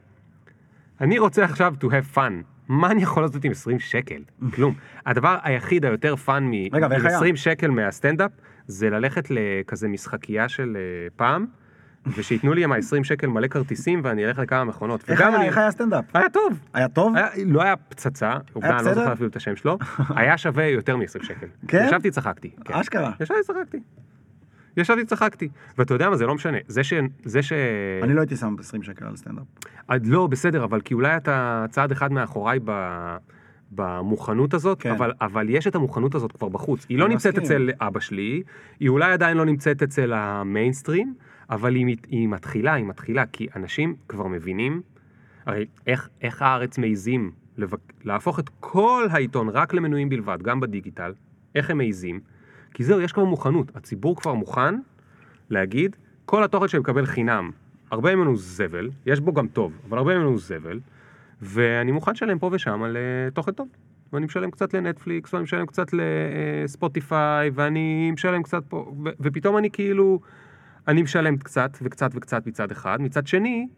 [1.00, 2.51] אני רוצה עכשיו to have fun.
[2.73, 4.23] מה אני יכול לעשות עם 20 שקל?
[4.55, 4.75] כלום.
[5.07, 7.16] הדבר היחיד היותר fun מ- רגע, ואיך היה?
[7.16, 8.31] 20 שקל מהסטנדאפ,
[8.66, 10.81] זה ללכת לכזה משחקייה של אה,
[11.16, 11.47] פעם,
[12.16, 15.11] ושיתנו לי עם ה-20 שקל מלא כרטיסים ואני אלך לכמה מכונות.
[15.11, 16.05] איך היה- אני- איך היה הסטנדאפ?
[16.16, 16.61] היה טוב.
[16.75, 17.16] היה טוב?
[17.16, 18.95] היה, לא היה פצצה, עובדה, אני לא?
[18.95, 21.47] זוכר אפילו את השם שלו, היה שווה יותר מ-20 שקל.
[21.68, 21.85] כן?
[21.87, 22.51] ישבתי, צחקתי.
[22.64, 22.75] כן.
[22.75, 23.11] אשכרה.
[23.20, 23.79] ישבתי, צחקתי.
[24.77, 25.49] ישבתי, צחקתי.
[25.79, 26.59] ואתה יודע מה, זה לא משנה.
[26.66, 26.93] זה ש...
[27.25, 27.53] זה ש...
[28.03, 29.45] אני לא הייתי שם 20 שקל על סטנדאפ.
[29.89, 32.73] עד לא, בסדר, אבל כי אולי אתה צעד אחד מאחוריי ב...
[33.75, 34.91] במוכנות הזאת, כן.
[34.91, 36.87] אבל, אבל יש את המוכנות הזאת כבר בחוץ.
[36.89, 37.45] היא לא נמצאת מסכים.
[37.45, 38.43] אצל אבא שלי,
[38.81, 41.14] היא אולי עדיין לא נמצאת אצל המיינסטרים,
[41.51, 44.83] אבל היא, היא מתחילה, היא מתחילה, כי אנשים כבר מבינים,
[45.47, 47.79] הרי איך, איך הארץ מעיזים לבק...
[48.05, 51.12] להפוך את כל העיתון רק למנויים בלבד, גם בדיגיטל,
[51.55, 52.20] איך הם מעיזים?
[52.75, 54.75] כי זהו, יש כבר מוכנות, הציבור כבר מוכן
[55.51, 57.51] להגיד, כל התוכן שאני מקבל חינם,
[57.91, 60.81] הרבה ממנו זבל, יש בו גם טוב, אבל הרבה ממנו זבל,
[61.43, 63.68] ואני מוכן לשלם פה ושם על uh, תוכן טוב.
[64.12, 69.70] ואני משלם קצת לנטפליקס, ואני משלם קצת לספוטיפיי, ואני משלם קצת פה, ו- ופתאום אני
[69.70, 70.20] כאילו,
[70.89, 73.68] אני משלם קצת וקצת וקצת מצד אחד, מצד שני,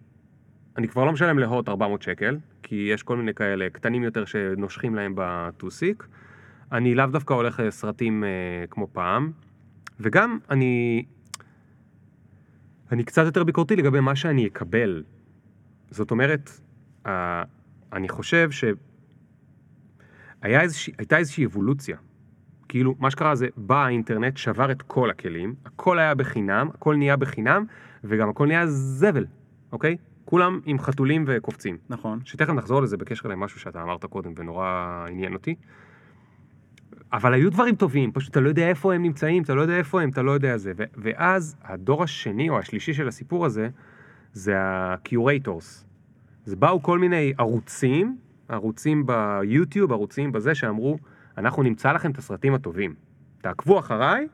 [0.78, 4.94] אני כבר לא משלם להוט 400 שקל, כי יש כל מיני כאלה קטנים יותר שנושכים
[4.94, 6.06] להם בטוסיק.
[6.74, 8.28] אני לאו דווקא הולך לסרטים אה,
[8.70, 9.32] כמו פעם,
[10.00, 11.04] וגם אני...
[12.92, 15.02] אני קצת יותר ביקורתי לגבי מה שאני אקבל.
[15.90, 16.50] זאת אומרת,
[17.06, 17.42] אה,
[17.92, 18.80] אני חושב שהייתה
[20.42, 21.96] איזושהי, הייתה איזושהי אבולוציה.
[22.68, 27.16] כאילו, מה שקרה זה, בא האינטרנט, שבר את כל הכלים, הכל היה בחינם, הכל נהיה
[27.16, 27.64] בחינם,
[28.04, 29.26] וגם הכל נהיה זבל,
[29.72, 29.96] אוקיי?
[30.24, 31.78] כולם עם חתולים וקופצים.
[31.88, 32.20] נכון.
[32.24, 35.54] שתכף נחזור לזה בקשר למשהו שאתה אמרת קודם ונורא עניין אותי.
[37.12, 40.02] אבל היו דברים טובים, פשוט אתה לא יודע איפה הם נמצאים, אתה לא יודע איפה
[40.02, 40.72] הם, אתה לא יודע זה.
[40.76, 43.68] ו- ואז הדור השני או השלישי של הסיפור הזה,
[44.32, 45.84] זה ה-Curators.
[46.46, 48.16] אז באו כל מיני ערוצים,
[48.48, 50.98] ערוצים ביוטיוב, ערוצים בזה, שאמרו,
[51.38, 52.94] אנחנו נמצא לכם את הסרטים הטובים.
[53.40, 54.28] תעקבו אחריי,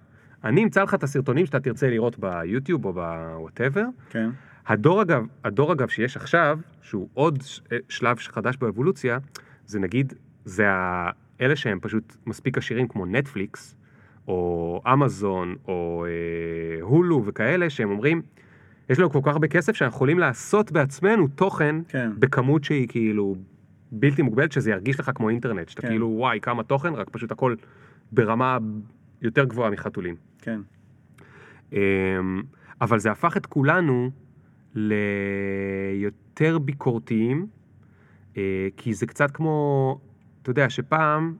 [0.44, 3.84] אני אמצא לך את הסרטונים שאתה תרצה לראות ביוטיוב או בוואטאבר.
[4.10, 4.30] כן.
[4.66, 9.18] הדור אגב, הדור אגב שיש עכשיו, שהוא עוד ש- שלב חדש באבולוציה,
[9.66, 10.12] זה נגיד,
[10.44, 13.76] זה ה- אלה שהם פשוט מספיק עשירים כמו נטפליקס,
[14.28, 18.22] או אמזון, או אה, הולו וכאלה, שהם אומרים,
[18.90, 22.10] יש לנו כל כך הרבה כסף שאנחנו יכולים לעשות בעצמנו תוכן כן.
[22.18, 23.36] בכמות שהיא כאילו
[23.92, 25.88] בלתי מוגבלת, שזה ירגיש לך כמו אינטרנט, שאתה כן.
[25.88, 27.54] כאילו, וואי, כמה תוכן, רק פשוט הכל
[28.12, 28.58] ברמה
[29.22, 30.16] יותר גבוהה מחתולים.
[30.38, 30.60] כן.
[31.72, 31.78] אמ,
[32.80, 34.10] אבל זה הפך את כולנו
[34.74, 37.46] ליותר ביקורתיים,
[38.36, 39.98] אה, כי זה קצת כמו,
[40.50, 41.34] אתה יודע, שפעם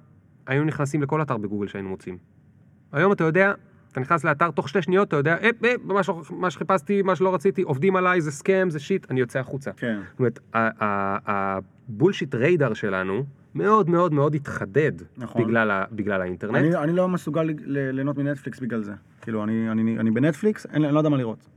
[0.47, 2.19] היינו נכנסים לכל אתר בגוגל שהיינו מוצאים.
[2.93, 3.53] היום אתה יודע,
[3.93, 6.11] אתה נכנס לאתר, תוך שתי שניות אתה יודע, אה, אה, מה, ש...
[6.31, 9.71] מה שחיפשתי, מה שלא רציתי, עובדים עליי, זה סכם, זה שיט, אני יוצא החוצה.
[9.77, 10.01] כן.
[10.11, 10.39] זאת אומרת,
[11.27, 15.45] הבולשיט ריידר שלנו מאוד מאוד מאוד התחדד נכון.
[15.45, 15.85] בגלל, ה...
[15.93, 16.57] בגלל האינטרנט.
[16.57, 18.93] אני, אני לא מסוגל ליהנות מנטפליקס בגלל זה.
[19.21, 21.49] כאילו, אני, אני, אני בנטפליקס, אין, אני לא יודע מה לראות.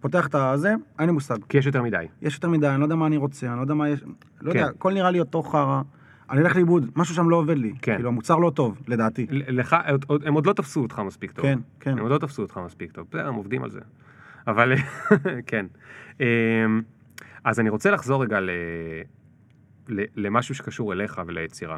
[0.00, 1.38] פותח את הזה, אין לי מושג.
[1.48, 2.06] כי יש יותר מדי.
[2.22, 4.02] יש יותר מדי, אני לא יודע מה אני רוצה, אני לא יודע מה יש...
[4.02, 4.58] לא כן.
[4.58, 5.82] יודע, הכל נראה לי אותו חרא.
[6.30, 7.72] אני אלך לאיבוד, משהו שם לא עובד לי.
[7.82, 7.94] כן.
[7.94, 9.26] כאילו, המוצר לא טוב, לדעתי.
[9.30, 9.76] לך,
[10.24, 11.44] הם עוד לא תפסו אותך מספיק טוב.
[11.44, 11.90] כן, כן.
[11.90, 13.06] הם עוד לא תפסו אותך מספיק טוב.
[13.10, 13.80] בסדר, הם עובדים על זה.
[14.46, 14.72] אבל,
[15.46, 15.66] כן.
[16.20, 16.26] אמ,
[17.44, 18.50] אז אני רוצה לחזור רגע ל...
[19.88, 20.02] ל...
[20.16, 21.76] למשהו שקשור אליך וליצירה.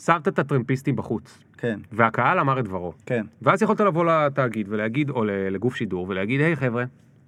[0.00, 2.92] שמת את הטרמפיסטים בחוץ, כן, והקהל אמר את דברו.
[3.06, 3.26] כן.
[3.42, 6.84] ואז יכולת לבוא לתאגיד ולהגיד, או לגוף שידור, ולהגיד, היי חבר'ה,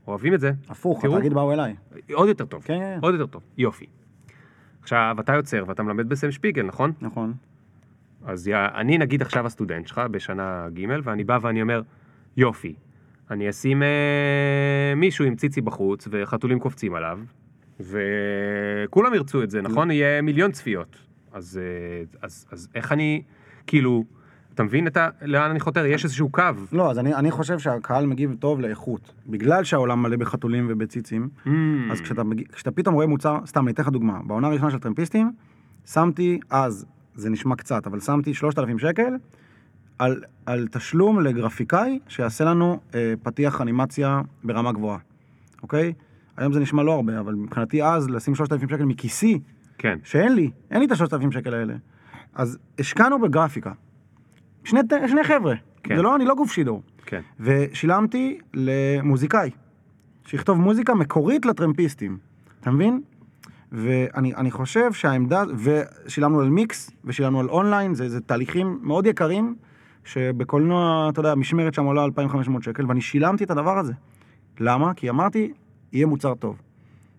[0.06, 1.04] אוהבים את זה, הפוך.
[1.04, 1.74] התאגיד באו אליי.
[2.12, 2.62] עוד יותר טוב.
[2.62, 3.42] כן, כן, עוד יותר טוב.
[3.58, 3.86] יופי.
[4.84, 6.92] עכשיו, אתה יוצר ואתה מלמד בסם שפיגל, נכון?
[7.00, 7.34] נכון.
[8.24, 11.82] אז יא, אני נגיד עכשיו הסטודנט שלך בשנה ג' ואני בא ואני אומר,
[12.36, 12.74] יופי,
[13.30, 17.18] אני אשים אה, מישהו עם ציצי בחוץ וחתולים קופצים עליו,
[17.80, 19.90] וכולם ירצו את זה, נכון?
[19.90, 20.96] יהיה מיליון צפיות.
[21.32, 23.22] אז, אה, אז, אז איך אני,
[23.66, 24.04] כאילו,
[24.54, 25.08] אתה מבין את ה...
[25.22, 25.86] לאן אני חותר?
[25.86, 26.42] יש איזשהו קו.
[26.72, 29.12] לא, אז אני, אני חושב שהקהל מגיב טוב לאיכות.
[29.26, 31.50] בגלל שהעולם מלא בחתולים ובציצים, Mm,
[31.92, 34.20] אז כשאתה, כשאתה פתאום רואה מוצר, סתם, אני אתן לך דוגמה.
[34.26, 35.32] בעונה הראשונה של טרמפיסטים,
[35.86, 39.14] שמתי אז, זה נשמע קצת, אבל שמתי 3,000 שקל
[39.98, 44.98] על, על תשלום לגרפיקאי שיעשה לנו אה, פתיח אנימציה ברמה גבוהה,
[45.62, 45.92] אוקיי?
[46.36, 49.40] היום זה נשמע לא הרבה, אבל מבחינתי אז, לשים 3,000 שקל מכיסי,
[49.78, 51.74] כן, שאין לי, אין לי את ה-3,000 שקל האלה.
[52.34, 53.72] אז השקענו בגרפיקה.
[54.64, 55.54] שני, שני חבר'ה.
[55.82, 55.96] כן.
[55.96, 56.82] זה לא, אני לא גוף שידור.
[57.06, 57.20] כן.
[57.40, 59.50] ושילמתי למוזיקאי,
[60.26, 62.18] שיכתוב מוזיקה מקורית לטרמפיסטים,
[62.60, 63.00] אתה מבין?
[63.72, 69.54] ואני אני חושב שהעמדה, ושילמנו על מיקס, ושילמנו על אונליין, זה, זה תהליכים מאוד יקרים,
[70.04, 73.92] שבקולנוע, אתה יודע, משמרת שם עולה 2,500 שקל, ואני שילמתי את הדבר הזה.
[74.60, 74.94] למה?
[74.94, 75.52] כי אמרתי,
[75.92, 76.62] יהיה מוצר טוב.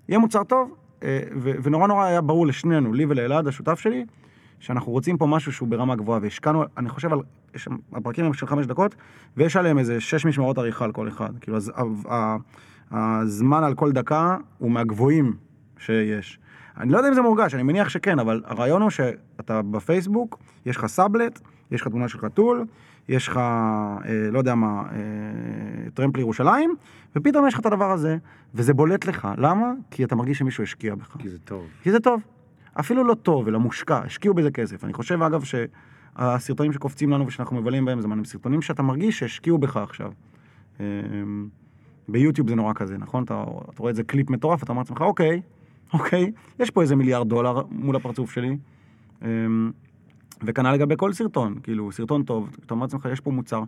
[0.09, 4.05] יהיה מוצר טוב, אה, ונורא נורא היה ברור לשנינו, לי ולאלעד, השותף שלי,
[4.59, 7.19] שאנחנו רוצים פה משהו שהוא ברמה גבוהה, והשקענו, אני חושב על,
[7.55, 8.95] יש שם, הפרקים הם של חמש דקות,
[9.37, 11.29] ויש עליהם איזה שש משמרות עריכה על כל אחד.
[11.41, 12.37] כאילו, אז, ה- ה-
[12.91, 15.33] הזמן על כל דקה הוא מהגבוהים
[15.79, 16.39] שיש.
[16.77, 20.77] אני לא יודע אם זה מורגש, אני מניח שכן, אבל הרעיון הוא שאתה בפייסבוק, יש
[20.77, 21.39] לך סאבלט,
[21.71, 22.65] יש לך תמונה של חתול,
[23.09, 23.99] יש לך, אה,
[24.31, 24.97] לא יודע מה, אה,
[25.93, 26.75] טרמפ לירושלים,
[27.15, 28.17] ופתאום יש לך את הדבר הזה,
[28.55, 29.27] וזה בולט לך.
[29.37, 29.71] למה?
[29.91, 31.15] כי אתה מרגיש שמישהו השקיע בך.
[31.19, 31.65] כי זה טוב.
[31.83, 32.21] כי זה טוב.
[32.79, 34.83] אפילו לא טוב, אלא מושקע, השקיעו בזה כסף.
[34.83, 39.57] אני חושב, אגב, שהסרטונים שקופצים לנו ושאנחנו מבלים בהם זמן, הם סרטונים שאתה מרגיש שהשקיעו
[39.57, 40.11] בך עכשיו.
[40.79, 41.47] אמ,
[42.09, 43.23] ביוטיוב זה נורא כזה, נכון?
[43.23, 45.41] אתה, אתה רואה איזה קליפ מטורף, אתה אומר לעצמך, אוקיי,
[45.93, 48.57] אוקיי, יש פה איזה מיליארד דולר מול הפרצוף שלי.
[49.21, 49.71] אמ,
[50.43, 53.63] וכנ"ל לגבי כל סרטון, כאילו, סרטון טוב, אתה אומר לעצמך, יש פה מוצר.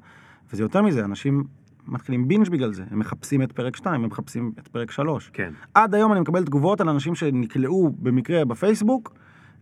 [0.53, 1.43] וזה יותר מזה, אנשים
[1.87, 5.29] מתחילים בינג' בגלל זה, הם מחפשים את פרק 2, הם מחפשים את פרק 3.
[5.33, 5.53] כן.
[5.73, 9.13] עד היום אני מקבל תגובות על אנשים שנקלעו במקרה בפייסבוק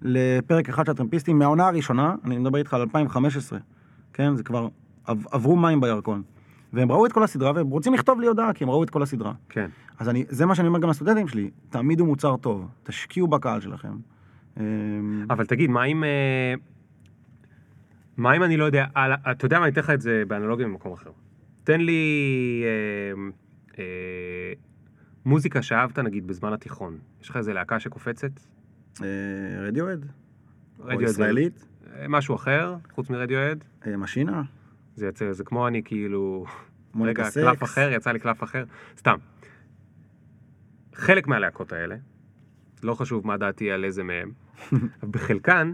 [0.01, 3.59] לפרק אחד של הטרמפיסטים מהעונה הראשונה, אני מדבר איתך על 2015,
[4.13, 4.35] כן?
[4.35, 4.67] זה כבר
[5.05, 6.23] עב- עברו מים בירקון.
[6.73, 9.03] והם ראו את כל הסדרה והם רוצים לכתוב לי הודעה כי הם ראו את כל
[9.03, 9.33] הסדרה.
[9.49, 9.69] כן.
[9.99, 13.93] אז אני, זה מה שאני אומר גם לסטודנטים שלי, תעמידו מוצר טוב, תשקיעו בקהל שלכם.
[14.59, 14.63] אמ,
[15.29, 16.03] אבל תגיד, מה אם...
[16.03, 16.53] אה,
[18.17, 18.85] מה אם אני לא יודע,
[19.31, 21.09] אתה יודע מה, אני אתן לך את זה באנלוגיה במקום אחר.
[21.65, 23.29] תן לי אה,
[23.79, 24.53] אה,
[25.25, 26.99] מוזיקה שאהבת נגיד בזמן התיכון.
[27.21, 28.31] יש לך איזה להקה שקופצת?
[29.01, 29.07] אה,
[29.59, 30.05] רדיואד?
[30.79, 31.67] או ישראלית?
[31.95, 33.63] אה, משהו אחר, חוץ מרדיואד?
[33.87, 34.43] אה, משינה?
[34.95, 36.45] זה יצא, זה כמו אני כאילו...
[37.01, 37.43] רגע, סקס?
[37.43, 38.63] קלף אחר, יצא לי קלף אחר.
[38.97, 39.17] סתם.
[40.93, 41.95] חלק מהלהקות האלה,
[42.83, 44.31] לא חשוב מה דעתי על איזה מהם,
[45.11, 45.73] בחלקן,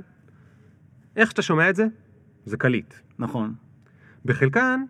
[1.16, 1.86] איך שאתה שומע את זה,
[2.46, 2.94] זה קליט.
[3.20, 3.54] נכון.
[4.26, 4.84] בחלקן,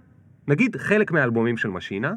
[0.48, 2.14] נגיד חלק מהאלבומים של משינה,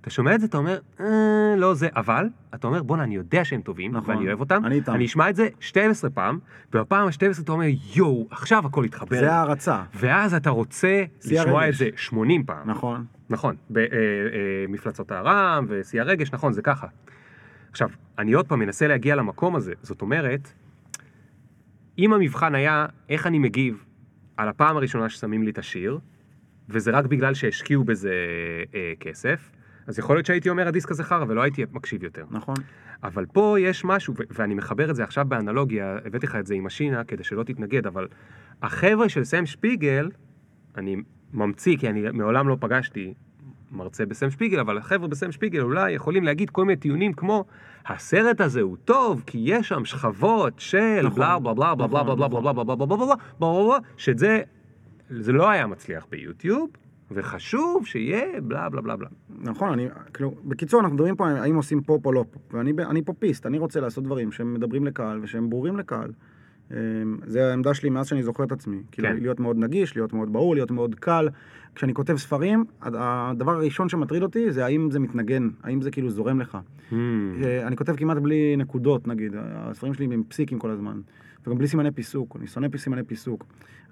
[0.00, 3.44] אתה שומע את זה, אתה אומר, אה, לא זה, אבל, אתה אומר, בואנה, אני יודע
[3.44, 4.14] שהם טובים, נכון.
[4.14, 4.94] ואני אוהב אותם, אני איתם.
[4.94, 6.38] אני אשמע את זה 12 פעם,
[6.72, 9.18] ובפעם ה-12 אתה אומר, יואו, עכשיו הכל התחבר.
[9.18, 9.82] זה הערצה.
[9.94, 11.74] ואז אתה רוצה לשמוע הרגש.
[11.74, 12.70] את זה 80 פעם.
[12.70, 13.04] נכון.
[13.30, 16.86] נכון, במפלצות הארם ושיא הרגש, נכון, זה ככה.
[17.70, 17.88] עכשיו,
[18.18, 20.52] אני עוד פעם מנסה להגיע למקום הזה, זאת אומרת,
[21.98, 23.84] אם המבחן היה איך אני מגיב
[24.36, 25.98] על הפעם הראשונה ששמים לי את השיר,
[26.68, 28.12] וזה רק בגלל שהשקיעו בזה
[28.74, 29.50] אה, כסף,
[29.86, 32.24] אז יכול להיות שהייתי אומר הדיסק הזה חרא ולא הייתי מקשיב יותר.
[32.30, 32.54] נכון.
[33.02, 36.54] אבל פה יש משהו, ו- ואני מחבר את זה עכשיו באנלוגיה, הבאתי לך את זה
[36.54, 38.08] עם השינה כדי שלא תתנגד, אבל
[38.62, 40.10] החבר'ה של סם שפיגל,
[40.76, 40.96] אני
[41.32, 43.14] ממציא כי אני מעולם לא פגשתי
[43.72, 47.44] מרצה בסם שפיגל, אבל החבר'ה בסם שפיגל אולי יכולים להגיד כל מיני טיעונים כמו,
[47.86, 52.14] הסרט הזה הוא טוב, כי יש שם שכבות של נכון, בלה בלה בלה בלה בלה
[52.14, 54.42] נכון, בלה בלה בלה בלה בלה בלה בלה בלה בלה בלה שאת זה,
[55.10, 56.70] זה לא היה מצליח ביוטיוב,
[57.10, 59.08] וחשוב שיהיה בלה בלה בלה בלה.
[59.40, 63.02] נכון, אני, כאילו, בקיצור, אנחנו מדברים פה האם עושים פופ או לא פופ, ואני אני
[63.02, 66.10] פופיסט, אני רוצה לעשות דברים שהם מדברים לקהל ושהם ברורים לקהל.
[66.70, 66.76] אמ,
[67.26, 68.82] זה העמדה שלי מאז שאני זוכר את עצמי.
[68.92, 69.16] כאילו, כן.
[69.16, 71.28] להיות מאוד נגיש, להיות מאוד ברור, להיות מאוד קל.
[71.74, 76.10] כשאני כותב ספרים, הד- הדבר הראשון שמטריד אותי זה האם זה מתנגן, האם זה כאילו
[76.10, 76.58] זורם לך.
[76.90, 76.94] Hmm,
[77.44, 81.00] אה, אני כותב כמעט בלי נקודות, נגיד, הספרים שלי הם פסיקים כל הזמן.
[81.46, 83.44] וגם בלי סימני פיסוק, אני שונא סימני פיסוק.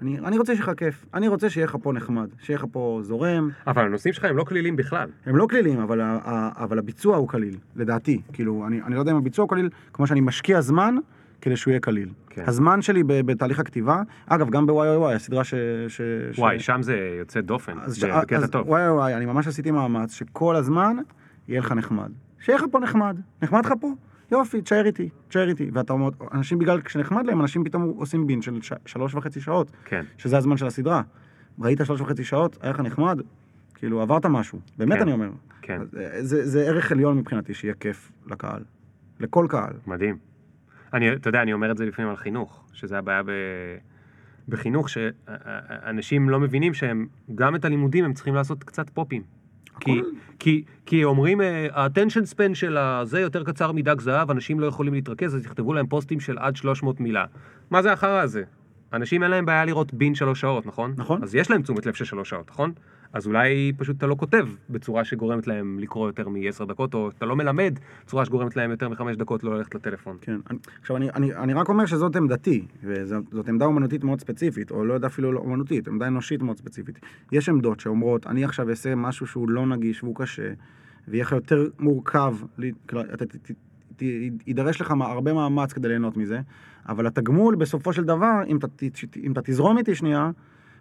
[0.03, 3.01] אני, אני רוצה שיהיה לך כיף, אני רוצה שיהיה לך פה נחמד, שיהיה לך פה
[3.03, 5.09] זורם, אבל הנושאים שלך הם לא כלילים בכלל.
[5.27, 8.21] הם לא כלילים, אבל, ה- ה- אבל הביצוע הוא קליל, לדעתי.
[8.33, 10.95] כאילו, אני, אני לא יודע אם הביצוע הוא קליל, כמו שאני משקיע זמן
[11.41, 12.09] כדי שהוא יהיה קליל.
[12.31, 12.45] כן.
[12.47, 15.55] הזמן שלי ב- בתהליך הכתיבה, אגב, גם בוואי וואי וואי, הסדרה ש...
[15.89, 16.01] ש,
[16.33, 16.39] ש...
[16.39, 18.05] וואי, שם זה יוצא דופן, ש...
[18.05, 18.69] בקטע אז טוב.
[18.69, 20.97] וואי, אני ממש עשיתי מאמץ שכל הזמן
[21.49, 22.11] יהיה לך נחמד.
[22.41, 23.17] שיהיה לך פה נחמד.
[23.43, 23.93] נחמד לך פה?
[24.33, 25.71] יופי, תשאר איתי, תשאר איתי.
[25.73, 28.73] ואתה אומר, אנשים בגלל, כשנחמד להם, אנשים פתאום עושים בין של ש...
[28.87, 31.03] שלוש וחצי שעות, כן, שזה הזמן של הסדרה.
[31.61, 33.21] ראית שלוש וחצי שעות, היה לך נחמד,
[33.75, 34.59] כאילו עברת משהו.
[34.79, 35.03] באמת כן.
[35.03, 35.31] אני אומר.
[35.63, 38.63] כן, אה, זה, זה ערך עליון מבחינתי, שיהיה כיף לקהל.
[39.21, 39.73] לכל קהל.
[39.87, 40.19] מדהים.
[40.93, 43.31] אני, אתה יודע, אני אומר את זה לפעמים על חינוך, שזה הבעיה ב...
[44.49, 49.23] בחינוך, שאנשים לא מבינים שהם, גם את הלימודים הם צריכים לעשות קצת פופים.
[49.81, 50.01] כי,
[50.39, 54.95] כי, כי אומרים, אה, ה-attention span של הזה יותר קצר מדג זהב, אנשים לא יכולים
[54.95, 57.25] להתרכז, אז יכתבו להם פוסטים של עד 300 מילה.
[57.71, 58.43] מה זה החרא הזה?
[58.93, 60.95] אנשים אין להם בעיה לראות בין שלוש שעות, נכון?
[60.97, 61.23] נכון.
[61.23, 62.73] אז יש להם תשומת לב של שלוש שעות, נכון?
[63.13, 67.27] אז אולי פשוט אתה לא כותב בצורה שגורמת להם לקרוא יותר מעשר דקות, או אתה
[67.27, 70.17] לא מלמד בצורה שגורמת להם יותר מחמש דקות לא ללכת לטלפון.
[70.21, 70.37] כן.
[70.81, 74.95] עכשיו, אני, אני, אני רק אומר שזאת עמדתי, וזאת עמדה אומנותית מאוד ספציפית, או לא
[74.95, 76.99] יודע אפילו לא אומנותית, עמדה אנושית מאוד ספציפית.
[77.33, 80.53] יש עמדות שאומרות, אני עכשיו אעשה משהו שהוא לא נגיש והוא קשה,
[81.09, 82.37] ויהיה לך יותר מורכב,
[83.15, 83.25] אתה
[84.47, 86.41] יידרש לך הרבה מאמץ כדי ליהנות מזה,
[86.89, 88.67] אבל התגמול בסופו של דבר, אם אתה,
[89.17, 90.31] אם אתה תזרום איתי שנייה,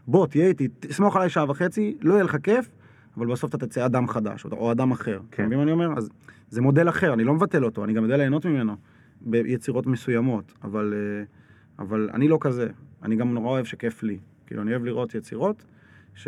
[0.08, 2.70] בוא, תהיה איתי, תסמוך עליי שעה וחצי, לא יהיה לך כיף,
[3.18, 5.20] אבל בסוף אתה תצא אדם חדש, או, או אדם אחר.
[5.30, 5.46] אתה כן.
[5.46, 5.98] מבין מה אני אומר?
[5.98, 6.10] אז
[6.50, 8.76] זה מודל אחר, אני לא מבטל אותו, אני גם יודע ליהנות ממנו
[9.22, 11.24] ביצירות מסוימות, אבל, אה,
[11.86, 12.68] אבל אני לא כזה.
[13.04, 14.20] אני גם נורא אוהב שכיף לי.
[14.48, 15.66] כאילו, אני אוהב לראות יצירות
[16.16, 16.28] ש,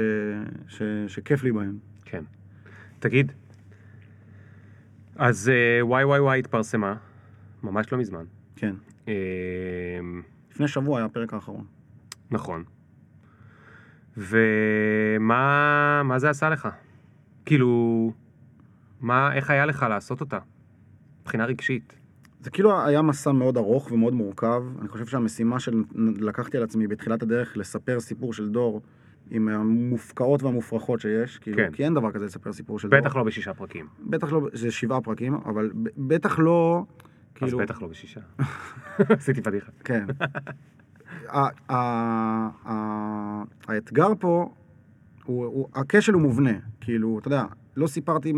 [0.68, 1.78] ש, שכיף לי בהן.
[2.06, 2.24] כן.
[3.00, 3.32] תגיד,
[5.16, 6.96] אז אה, וואי וואי וואי התפרסמה,
[7.64, 8.26] ממש לא מזמן.
[8.56, 8.76] כן.
[9.08, 9.14] אה,
[10.52, 11.66] לפני שבוע היה הפרק האחרון.
[12.32, 12.64] נכון.
[14.18, 16.68] ומה מה זה עשה לך?
[17.46, 18.12] כאילו,
[19.02, 20.40] מה, איך היה לך לעשות אותה?
[21.22, 21.94] מבחינה רגשית.
[22.42, 24.64] זה כאילו היה מסע מאוד ארוך ומאוד מורכב.
[24.80, 28.82] אני חושב שהמשימה שלקחתי על עצמי בתחילת הדרך לספר סיפור של דור
[29.32, 31.72] עם המופקעות והמופרכות שיש, כאילו, כן.
[31.72, 33.00] כי אין דבר כזה לספר סיפור של דור.
[33.00, 33.88] בטח לא בשישה פרקים.
[34.00, 37.06] בטח לא, זה שבעה פרקים, אבל בטח לא, אז
[37.36, 38.22] כאילו, בטח לא בשישה.
[39.20, 39.72] עשיתי פדיחה.
[39.84, 40.06] כן.
[43.68, 44.50] האתגר פה,
[45.76, 46.54] הכשל הוא מובנה.
[46.82, 48.34] כאילו, אתה יודע, לא סיפרתי,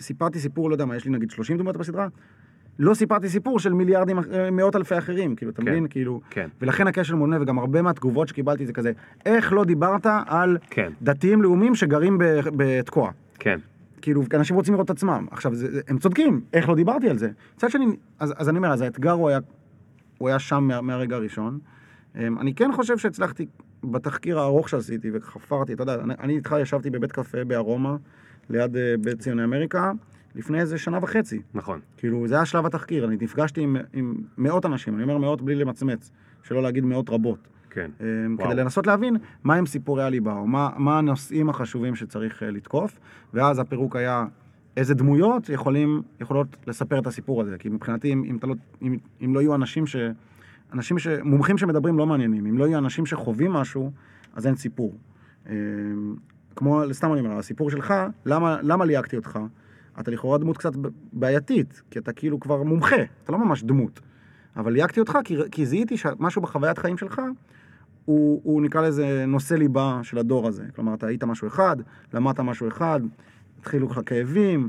[0.00, 2.08] סיפרתי סיפור, לא יודע מה, יש לי נגיד 30 דמויות בסדרה,
[2.78, 5.68] לא סיפרתי סיפור של מיליארדים, אה, מאות אלפי אחרים, כאילו, אתה כן.
[5.68, 5.86] מבין?
[5.90, 8.92] כאילו, כן, ולכן הכשל מובנה, וגם הרבה מהתגובות שקיבלתי זה כזה,
[9.26, 12.18] איך לא דיברת על כן, דתיים לאומיים שגרים
[12.56, 13.10] בתקוע?
[13.38, 13.58] כן.
[14.02, 15.26] כאילו, אנשים רוצים לראות את עצמם.
[15.30, 17.30] עכשיו, זה, הם צודקים, איך לא דיברתי על זה?
[17.56, 17.86] מצד שני,
[18.18, 19.38] אז, אז אני אומר, אז האתגר הוא היה,
[20.18, 21.58] הוא היה שם מה, מהרגע הראשון.
[22.16, 23.46] אמ, אני כן חושב שהצלחתי
[23.84, 27.96] בתחקיר הארוך שעשיתי וחפרתי, אתה יודע, אני, אני איתך ישבתי בבית קפה בארומה,
[28.50, 29.92] ליד אה, בית ציוני אמריקה,
[30.34, 31.42] לפני איזה שנה וחצי.
[31.54, 31.80] נכון.
[31.96, 35.54] כאילו, זה היה שלב התחקיר, אני נפגשתי עם, עם מאות אנשים, אני אומר מאות בלי
[35.54, 36.10] למצמץ,
[36.42, 37.48] שלא להגיד מאות רבות.
[37.70, 37.90] כן.
[38.38, 38.50] וואו.
[38.50, 42.98] כדי לנסות להבין מה הם סיפורי הליבה, או מה, מה הנושאים החשובים שצריך אה, לתקוף,
[43.34, 44.24] ואז הפירוק היה
[44.76, 49.34] איזה דמויות יכולים, יכולות לספר את הסיפור הזה, כי מבחינתי, אם, אם, לא, אם, אם
[49.34, 49.96] לא יהיו אנשים ש...
[50.72, 51.06] אנשים ש...
[51.24, 53.90] מומחים שמדברים לא מעניינים, אם לא יהיו אנשים שחווים משהו,
[54.34, 54.94] אז אין סיפור.
[55.48, 55.54] אמ,
[56.56, 57.94] כמו, סתם אני אומר, הסיפור שלך,
[58.26, 59.38] למה, למה ליהקתי אותך?
[60.00, 60.72] אתה לכאורה דמות קצת
[61.12, 64.00] בעייתית, כי אתה כאילו כבר מומחה, אתה לא ממש דמות.
[64.56, 67.20] אבל ליהקתי אותך כי, כי זיהיתי שמשהו בחוויית חיים שלך
[68.04, 70.64] הוא, הוא נקרא לזה נושא ליבה של הדור הזה.
[70.74, 71.76] כלומר, אתה היית משהו אחד,
[72.14, 73.00] למדת משהו אחד,
[73.66, 74.68] התחילו לך כאבים,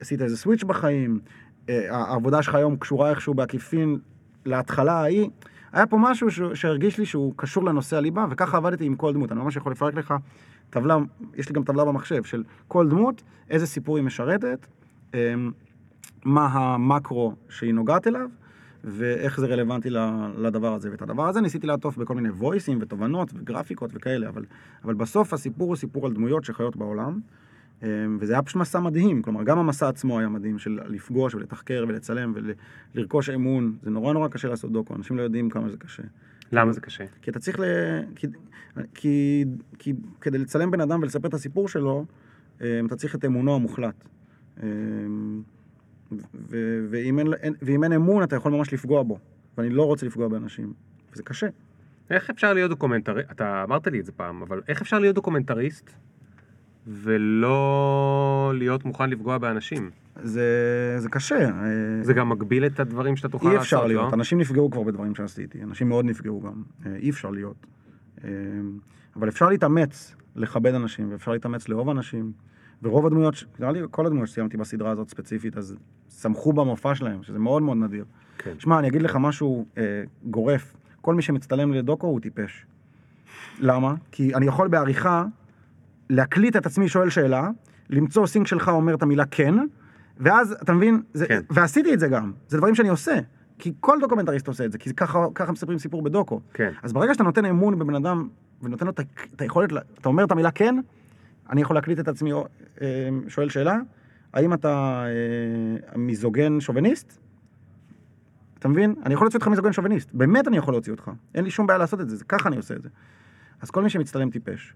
[0.00, 1.20] עשית איזה סוויץ' בחיים,
[1.68, 3.98] אה, העבודה שלך היום קשורה איכשהו בעקיפין
[4.44, 5.28] להתחלה ההיא.
[5.72, 9.32] היה פה משהו שהרגיש לי שהוא קשור לנושא הליבה, וככה עבדתי עם כל דמות.
[9.32, 10.14] אני ממש יכול לפרק לך
[10.70, 10.98] טבלה,
[11.34, 14.66] יש לי גם טבלה במחשב של כל דמות, איזה סיפור היא משרתת,
[15.14, 15.34] אה,
[16.24, 18.28] מה המקרו שהיא נוגעת אליו,
[18.84, 19.90] ואיך זה רלוונטי
[20.36, 20.90] לדבר הזה.
[20.90, 24.44] ואת הדבר הזה ניסיתי לעטוף בכל מיני וויסים ותובנות וגרפיקות וכאלה, אבל,
[24.84, 27.20] אבל בסוף הסיפור הוא סיפור על דמויות שחיות בעולם,
[28.20, 32.34] וזה היה פשוט מסע מדהים, כלומר גם המסע עצמו היה מדהים של לפגוש ולתחקר ולצלם
[32.94, 36.02] ולרכוש אמון, זה נורא נורא קשה לעשות דוקו, אנשים לא יודעים כמה זה קשה.
[36.52, 37.04] למה זה קשה?
[37.22, 37.64] כי אתה צריך ל...
[38.14, 38.26] כי,
[38.94, 39.44] כי,
[39.78, 42.04] כי כדי לצלם בן אדם ולספר את הסיפור שלו,
[42.60, 44.04] אה, אתה צריך את אמונו המוחלט.
[44.62, 44.68] אה,
[46.48, 49.18] ו- ואם אין- ואם אין אמון, אתה יכול ממש לפגוע בו.
[49.58, 50.72] ואני לא רוצה לפגוע באנשים.
[51.12, 51.46] וזה קשה.
[52.10, 55.90] איך אפשר להיות דוקומנטריסט, אתה אמרת לי את זה פעם, אבל איך אפשר להיות דוקומנטריסט
[56.86, 59.90] ולא להיות מוכן לפגוע באנשים?
[60.22, 61.48] זה, זה קשה.
[61.48, 61.50] אה,
[62.02, 63.88] זה גם מגביל את הדברים שאתה תוכל אי לעשות, אפשר לא?
[63.88, 67.66] להיות, אנשים נפגעו כבר בדברים שעשיתי, אנשים מאוד נפגעו גם, אה, אי אפשר להיות.
[68.24, 68.30] אה,
[69.16, 72.32] אבל אפשר להתאמץ לכבד אנשים, ואפשר להתאמץ לאהוב אנשים,
[72.82, 75.76] ורוב הדמויות, נראה לי כל הדמויות שסיימתי בסדרה הזאת ספציפית, אז
[76.20, 78.04] שמחו במופע שלהם, שזה מאוד מאוד נדיר.
[78.38, 78.52] כן.
[78.58, 82.66] שמע, אני אגיד לך משהו אה, גורף, כל מי שמצטלם לדוקו הוא טיפש.
[83.60, 83.94] למה?
[84.12, 85.24] כי אני יכול בעריכה
[86.10, 87.50] להקליט את עצמי שואל שאלה,
[87.90, 89.54] למצוא סינק שלך אומר את המילה כן,
[90.18, 91.02] ואז, אתה מבין?
[91.14, 91.40] זה, כן.
[91.50, 93.18] ועשיתי את זה גם, זה דברים שאני עושה.
[93.58, 96.40] כי כל דוקומנטריסט עושה את זה, כי ככה, ככה מספרים סיפור בדוקו.
[96.52, 96.70] כן.
[96.82, 98.28] אז ברגע שאתה נותן אמון בבן אדם,
[98.62, 99.00] ונותן לו את
[99.34, 100.76] את היכולת, אתה אומר את המילה כן,
[101.50, 103.76] אני יכול להקליט את עצמי אה, שואל שאלה,
[104.32, 107.18] האם אתה אה, מיזוגן שוביניסט?
[108.58, 108.94] אתה מבין?
[109.04, 111.10] אני יכול להוציא אותך מיזוגן שוביניסט, באמת אני יכול להוציא אותך.
[111.34, 112.88] אין לי שום בעיה לעשות את זה, זה ככה אני עושה את זה.
[113.60, 114.74] אז כל מי שמצטלם טיפש.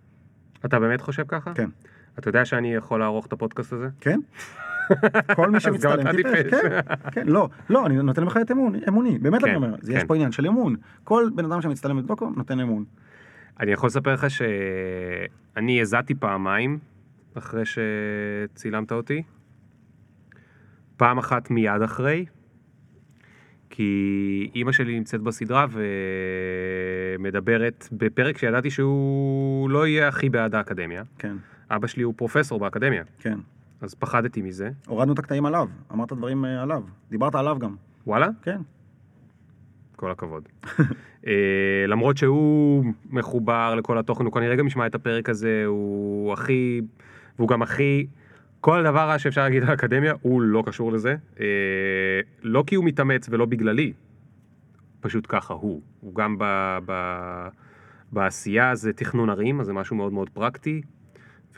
[0.65, 1.55] אתה באמת חושב ככה?
[1.55, 1.69] כן.
[2.19, 3.89] אתה יודע שאני יכול לערוך את הפודקאסט הזה?
[4.01, 4.21] כן?
[5.37, 6.51] כל מי שמצטלם טיפש.
[6.51, 6.81] כן,
[7.13, 10.07] כן, לא, לא, אני נותן לך את אמון, אמוני, באמת אני כן, אומר, יש כן.
[10.07, 10.77] פה עניין של אמון.
[11.05, 12.85] כל בן אדם שמצטלם לדוקו נותן אמון.
[13.61, 16.79] אני יכול לספר לך שאני הזעתי פעמיים
[17.35, 19.23] אחרי שצילמת אותי.
[20.97, 22.27] פעם אחת מיד אחרי,
[23.71, 25.67] כי אימא שלי נמצאת בסדרה
[27.19, 31.03] ומדברת בפרק שידעתי שהוא לא יהיה הכי בעד האקדמיה.
[31.19, 31.37] כן,
[31.71, 33.39] אבא שלי הוא פרופסור באקדמיה, כן.
[33.81, 34.71] אז פחדתי מזה.
[34.87, 37.75] הורדנו את הקטעים עליו, אמרת דברים אה, עליו, דיברת עליו גם,
[38.07, 38.29] וואלה?
[38.43, 38.61] כן.
[39.97, 40.49] כל הכבוד.
[41.27, 41.33] אה,
[41.89, 46.81] למרות שהוא מחובר לכל התוכן, הוא כנראה גם ישמע את הפרק הזה, הוא הכי,
[47.39, 48.07] והוא גם הכי,
[48.61, 51.17] כל דבר רע שאפשר להגיד על האקדמיה, הוא לא קשור לזה.
[51.41, 51.47] אה,
[52.43, 53.93] לא כי הוא מתאמץ ולא בגללי,
[55.01, 55.83] פשוט ככה הוא.
[56.01, 56.45] הוא גם ב,
[56.87, 56.93] ב,
[58.13, 60.83] בעשייה זה תכנון ערים, אז זה משהו מאוד מאוד פרקטי,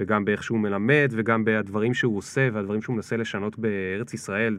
[0.00, 4.58] וגם באיך שהוא מלמד, וגם בדברים שהוא עושה, והדברים שהוא מנסה לשנות בארץ ישראל.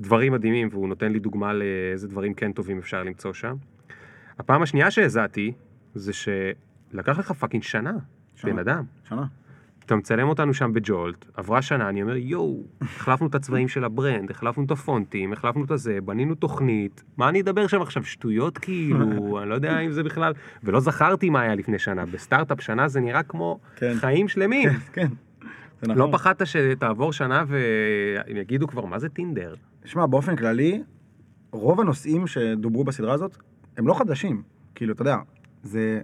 [0.00, 3.56] דברים מדהימים, והוא נותן לי דוגמה לאיזה דברים כן טובים אפשר למצוא שם.
[4.38, 5.52] הפעם השנייה שהזעתי,
[5.94, 7.92] זה שלקח לך fucking שנה,
[8.34, 8.52] שנה.
[8.52, 8.84] בן אדם.
[9.08, 9.26] שנה.
[9.86, 13.91] אתה מצלם אותנו שם בג'ולט, עברה שנה, אני אומר, יואו, החלפנו את הצבעים של ה
[13.91, 18.58] brand, החלפנו את הפונטים, החלפנו את הזה, בנינו תוכנית, מה אני אדבר שם עכשיו, שטויות
[18.58, 20.32] כאילו, אני לא יודע אם זה בכלל,
[20.64, 23.94] ולא זכרתי מה היה לפני שנה, בסטארט-אפ שנה זה נראה כמו כן.
[23.94, 24.70] חיים שלמים.
[24.70, 25.08] כן, כן.
[25.82, 25.98] זה נכון.
[25.98, 29.54] לא פחדת שתעבור שנה והם יגידו כבר, מה זה טינדר?
[29.84, 30.82] שמע, באופן כללי,
[31.52, 33.36] רוב הנושאים שדוברו בסדרה הזאת,
[33.76, 34.42] הם לא חדשים.
[34.74, 35.16] כאילו, אתה יודע,
[35.62, 36.00] זה...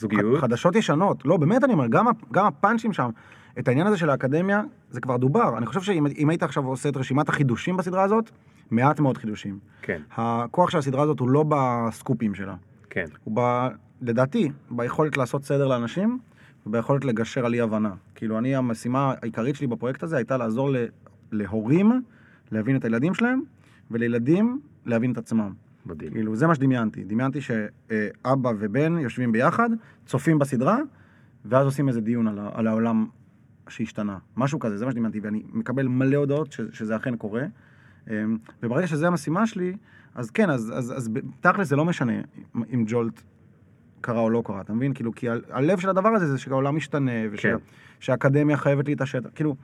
[0.00, 0.40] זוגיות?
[0.40, 1.24] חדשות ישנות.
[1.24, 3.10] לא, באמת אני אומר, גם, גם הפאנצ'ים שם,
[3.58, 5.58] את העניין הזה של האקדמיה, זה כבר דובר.
[5.58, 8.30] אני חושב שאם אם היית עכשיו עושה את רשימת החידושים בסדרה הזאת,
[8.70, 9.58] מעט מאוד חידושים.
[9.82, 12.54] כן, הכוח של הסדרה הזאת הוא לא בסקופים שלה.
[12.90, 13.04] כן.
[13.24, 13.68] הוא ב...
[14.02, 16.18] לדעתי, ביכולת לעשות סדר לאנשים,
[16.66, 17.92] וביכולת לגשר על אי הבנה.
[18.14, 20.76] כאילו, אני, המשימה העיקרית שלי בפרויקט הזה הייתה לעזור ל...
[21.32, 22.02] להורים
[22.52, 23.40] להבין את הילדים שלהם,
[23.90, 25.52] ולילדים להבין את עצמם.
[25.86, 26.12] מדהים.
[26.12, 27.04] כאילו, זה מה שדמיינתי.
[27.04, 29.70] דמיינתי שאבא ובן יושבים ביחד,
[30.06, 30.78] צופים בסדרה,
[31.44, 32.38] ואז עושים איזה דיון על.
[32.52, 33.06] על העולם
[33.68, 34.18] שהשתנה.
[34.36, 36.60] משהו כזה, זה מה שדמיינתי, ואני מקבל מלא הודעות ש...
[36.72, 37.42] שזה אכן קורה.
[38.10, 39.76] אמ, וברגע שזו המשימה שלי,
[40.14, 41.10] אז כן, אז, אז, אז
[41.40, 42.12] תכל'ס זה לא משנה
[42.74, 43.22] אם ג'ולט
[44.00, 44.94] קרה או לא קרה, אתה מבין?
[44.94, 47.56] כאילו, כי ה- הלב של הדבר הזה זה שהעולם משתנה, כן.
[48.00, 49.22] ושהאקדמיה חייבת להתעשת.
[49.34, 49.56] כאילו,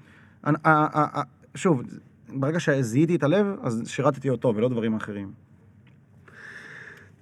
[0.45, 1.23] אני- ה- ה- ה-
[1.55, 1.83] שוב,
[2.29, 5.33] ברגע שזיהיתי את הלב, אז שירתתי אותו ולא דברים אחרים.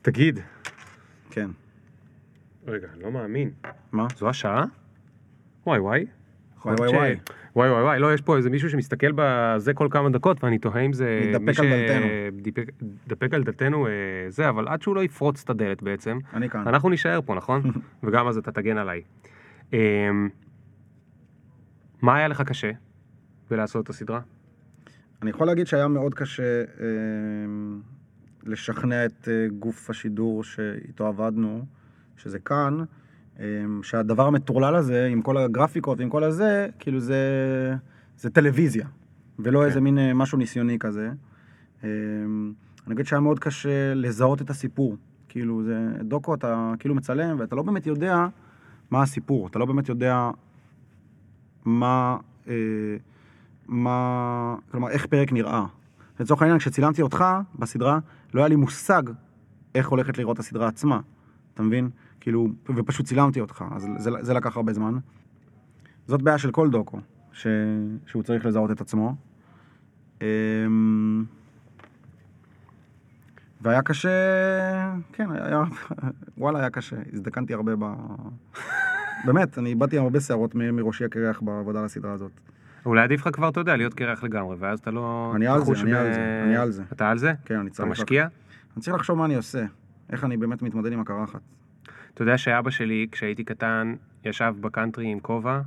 [0.05, 0.39] תגיד,
[1.31, 1.51] כן.
[2.67, 3.51] רגע, לא מאמין.
[3.93, 4.07] מה?
[4.17, 4.65] זו השעה?
[5.67, 6.07] וואי וואי.
[6.65, 6.95] וואי, וואי, ש-
[7.57, 10.81] וואי וואי וואי, לא, יש פה איזה מישהו שמסתכל בזה כל כמה דקות, ואני תוהה
[10.81, 11.31] אם זה...
[11.35, 12.07] מתדפק על דלתנו.
[12.07, 12.71] שדיפק-
[13.07, 13.93] דפק על דלתנו אה,
[14.29, 16.69] זה, אבל עד שהוא לא יפרוץ את הדלת בעצם, אני כאן.
[16.69, 17.63] אנחנו נישאר פה, נכון?
[18.03, 19.03] וגם אז אתה תגן עליי.
[19.73, 19.79] אמ,
[22.03, 22.71] מה היה לך קשה
[23.51, 24.21] בלעשות את הסדרה?
[25.23, 26.43] אני יכול להגיד שהיה מאוד קשה
[26.81, 26.87] אה,
[28.45, 31.65] לשכנע את אה, גוף השידור שאיתו עבדנו,
[32.17, 32.79] שזה כאן,
[33.41, 33.45] אה,
[33.83, 37.17] שהדבר המטורלל הזה, עם כל הגרפיקות ועם כל הזה, כאילו זה,
[38.19, 38.87] זה טלוויזיה,
[39.39, 39.67] ולא כן.
[39.67, 41.11] איזה מין אה, משהו ניסיוני כזה.
[41.85, 41.89] אה,
[42.87, 44.97] אני אגיד שהיה מאוד קשה לזהות את הסיפור.
[45.29, 48.27] כאילו, זה דוקו, אתה כאילו מצלם, ואתה לא באמת יודע
[48.91, 50.31] מה הסיפור, אתה לא באמת יודע
[51.65, 52.17] מה...
[52.49, 52.55] אה,
[53.69, 54.57] מה...
[54.71, 55.67] כלומר, איך פרק נראה.
[56.21, 57.25] לצורך העניין, כשצילמתי אותך
[57.59, 57.99] בסדרה,
[58.35, 59.03] לא היה לי מושג
[59.75, 61.01] איך הולכת לראות הסדרה עצמה.
[61.55, 61.91] אתה מבין?
[62.21, 64.95] כאילו, ופשוט צילמתי אותך, אז זה, זה לקח הרבה זמן.
[66.07, 66.99] זאת בעיה של כל דוקו,
[67.33, 67.47] ש...
[68.07, 69.15] שהוא צריך לזהות את עצמו.
[70.23, 71.25] אמ,
[73.61, 74.11] והיה קשה,
[75.13, 75.63] כן, היה,
[76.39, 76.97] וואלה, היה קשה.
[77.13, 77.85] הזדקנתי הרבה ב...
[79.25, 82.33] באמת, אני איבדתי הרבה שערות מראשי הקרח בעבודה על הסדרה הזאת.
[82.87, 85.33] אולי עדיף לך כבר, אתה יודע, להיות קרח לגמרי, ואז אתה לא...
[85.37, 86.83] אני על זה, אני על זה, אני על זה.
[86.93, 87.33] אתה על זה?
[87.45, 87.89] כן, אני אתה צריך...
[87.89, 88.27] משקיע?
[88.77, 89.65] אני צריך לחשוב מה אני עושה.
[90.11, 91.41] איך אני באמת מתמודד עם הקרחת.
[92.15, 95.61] אתה יודע שאבא שלי, כשהייתי קטן, ישב בקאנטרי עם כובע,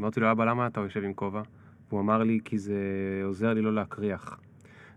[0.00, 1.42] אמרתי לו, אבא, למה אתה יושב עם כובע?
[1.88, 2.74] והוא אמר לי, כי זה
[3.24, 4.38] עוזר לי לא להקריח.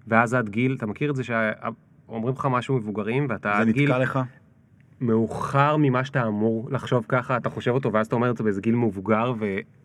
[0.08, 3.90] ואז עד גיל, אתה מכיר את זה שאומרים לך משהו מבוגרים, ואתה זה עד גיל
[3.90, 4.20] נתקע לך?
[5.06, 8.62] מאוחר ממה שאתה אמור לחשוב ככה, אתה חושב אותו, ואז אתה אומר את זה באיזה
[8.62, 9.34] גיל מבוגר,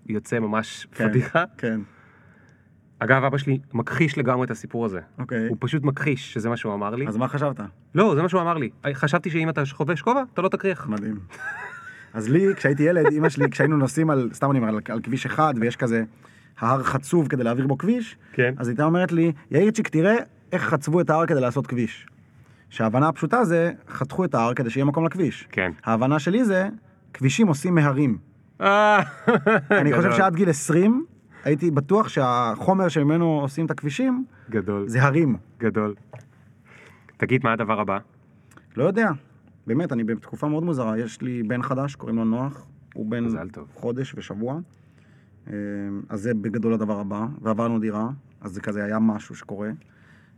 [0.06, 1.08] ויוצא ממש כן.
[1.08, 1.44] פדיחה.
[1.58, 1.80] כן.
[2.98, 5.00] אגב, אבא שלי מכחיש לגמרי את הסיפור הזה.
[5.18, 5.48] אוקיי.
[5.48, 7.08] הוא פשוט מכחיש שזה מה שהוא אמר לי.
[7.08, 7.60] אז מה חשבת?
[7.94, 8.70] לא, זה מה שהוא אמר לי.
[8.92, 10.86] חשבתי שאם אתה חובש כובע, אתה לא תקריח.
[10.86, 11.18] מדהים.
[12.14, 15.26] אז לי, כשהייתי ילד, אימא שלי, כשהיינו נוסעים על, סתם אני אומר, על, על כביש
[15.26, 16.04] אחד, ויש כזה
[16.58, 18.54] ההר חצוב כדי להעביר בו כביש, כן.
[18.56, 20.14] אז הייתה אומרת לי, יאירצ'יק, תראה
[20.52, 22.06] איך חצבו את ההר כדי לעשות כביש.
[22.70, 25.48] שההבנה הפשוטה זה, חתכו את ההר כדי שיהיה מקום לכביש.
[25.50, 25.72] כן.
[25.84, 26.68] ההבנה שלי זה,
[27.14, 28.18] כבישים עושים מהרים.
[28.60, 29.02] אה,
[29.80, 30.12] אני חושב.
[30.12, 31.04] שעד גיל 20,
[31.44, 35.36] הייתי בטוח שהחומר שממנו עושים את הכבישים, גדול, זה הרים.
[35.58, 35.94] גדול.
[37.16, 37.98] תגיד, מה הדבר הבא?
[38.76, 39.10] לא יודע.
[39.66, 40.98] באמת, אני בתקופה מאוד מוזרה.
[40.98, 42.66] יש לי בן חדש, קוראים לו נוח.
[42.94, 43.24] הוא בן.
[43.74, 44.58] חודש ושבוע.
[45.48, 45.54] אה,
[46.08, 47.26] אז זה בגדול הדבר הבא.
[47.42, 48.08] ועברנו דירה,
[48.40, 49.70] אז זה כזה היה משהו שקורה.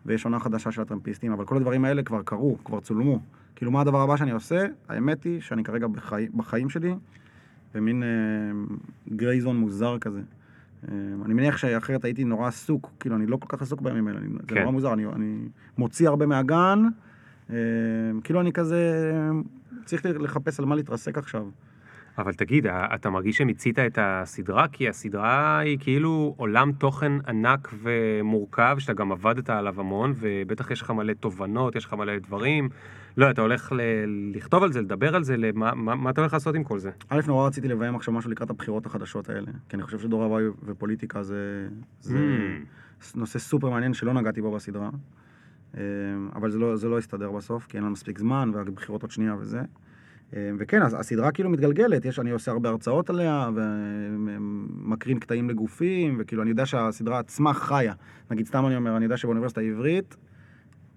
[0.07, 3.21] ויש עונה חדשה של הטרמפיסטים, אבל כל הדברים האלה כבר קרו, כבר צולמו.
[3.57, 4.67] כאילו, מה הדבר הבא שאני עושה?
[4.89, 6.27] האמת היא שאני כרגע בחי...
[6.35, 6.95] בחיים שלי
[7.75, 8.09] במין אה,
[9.17, 10.21] גרייזון מוזר כזה.
[10.89, 10.95] אה,
[11.25, 14.29] אני מניח שאחרת הייתי נורא עסוק, כאילו, אני לא כל כך עסוק בימים האלה, אני-
[14.29, 14.59] זה כן.
[14.61, 15.37] נורא מוזר, אני, אני
[15.79, 16.79] מוציא הרבה מהגן,
[17.51, 17.57] אה,
[18.25, 19.13] כאילו אני כזה
[19.85, 21.47] צריך לחפש על מה להתרסק עכשיו.
[22.19, 24.69] אבל תגיד, אתה מרגיש שמיצית את הסדרה?
[24.69, 30.83] כי הסדרה היא כאילו עולם תוכן ענק ומורכב, שאתה גם עבדת עליו המון, ובטח יש
[30.83, 32.69] לך מלא תובנות, יש לך מלא דברים.
[33.17, 33.81] לא, אתה הולך ל-
[34.37, 36.91] לכתוב על זה, לדבר על זה, למה, מה, מה אתה הולך לעשות עם כל זה?
[37.09, 40.45] א', נורא רציתי לביים עכשיו משהו לקראת הבחירות החדשות האלה, כי אני חושב שדור הוואי
[40.65, 41.69] ופוליטיקה זה,
[42.01, 43.17] זה Mm.
[43.19, 44.91] נושא סופר מעניין שלא נגעתי בו בסדרה,
[45.77, 45.81] אה,
[46.35, 49.35] אבל זה לא, זה לא הסתדר בסוף, כי אין לנו מספיק זמן, והבחירות עוד שנייה
[49.39, 49.61] וזה.
[50.37, 56.17] אה, וכן, אז הסדרה כאילו מתגלגלת, יש, אני עושה הרבה הרצאות עליה, ומקרין קטעים לגופים,
[56.19, 57.93] וכאילו אני יודע שהסדרה עצמה חיה.
[58.31, 60.17] נגיד, סתם אני אומר, אני יודע שבאוניברסיטה העברית,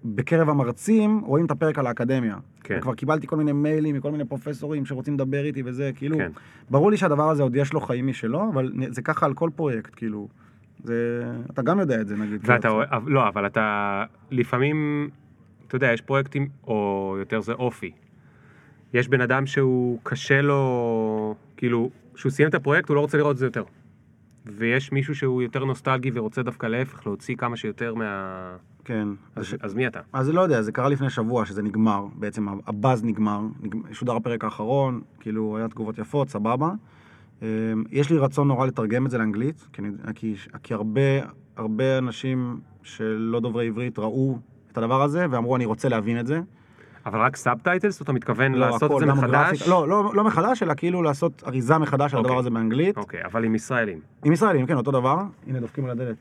[0.04, 2.36] בקרב המרצים רואים את הפרק על האקדמיה.
[2.62, 2.78] כן.
[2.78, 6.30] וכבר קיבלתי כל מיני מיילים מכל מיני פרופסורים שרוצים לדבר איתי וזה, כאילו, כן.
[6.70, 9.94] ברור לי שהדבר הזה עוד יש לו חיים משלו, אבל זה ככה על כל פרויקט,
[9.96, 10.28] כאילו.
[10.84, 11.22] זה...
[11.50, 12.40] אתה גם יודע את זה, נגיד.
[12.44, 15.08] ואתה, כאילו, אוהב- לא, אבל אתה, לפעמים,
[15.66, 17.92] אתה יודע, יש פרויקטים, או יותר זה אופי.
[18.96, 23.32] יש בן אדם שהוא קשה לו, כאילו, כשהוא סיים את הפרויקט, הוא לא רוצה לראות
[23.32, 23.64] את זה יותר.
[24.46, 28.56] ויש מישהו שהוא יותר נוסטלגי ורוצה דווקא להפך, להוציא כמה שיותר מה...
[28.84, 29.08] כן.
[29.36, 30.00] אז, אז, אז מי אתה?
[30.12, 34.44] אז לא יודע, זה קרה לפני שבוע שזה נגמר, בעצם הבאז נגמר, נגמר שודר הפרק
[34.44, 36.70] האחרון, כאילו היה תגובות יפות, סבבה.
[37.42, 37.46] אמ,
[37.90, 39.82] יש לי רצון נורא לתרגם את זה לאנגלית, כי,
[40.14, 41.00] כי, כי הרבה,
[41.56, 44.38] הרבה אנשים שלא דוברי עברית ראו
[44.72, 46.40] את הדבר הזה ואמרו אני רוצה להבין את זה.
[47.06, 49.62] אבל רק subtitles, אתה מתכוון לא, לעשות את זה גם מחדש?
[49.62, 52.40] גרפיקה- לא, לא, לא מחדש, אלא כאילו לעשות אריזה מחדש על הדבר אוקיי.
[52.40, 52.96] הזה באנגלית.
[52.96, 54.00] אוקיי, אבל עם ישראלים.
[54.24, 55.16] עם ישראלים, כן, אותו דבר.
[55.46, 56.16] הנה, דופקים על הדלת.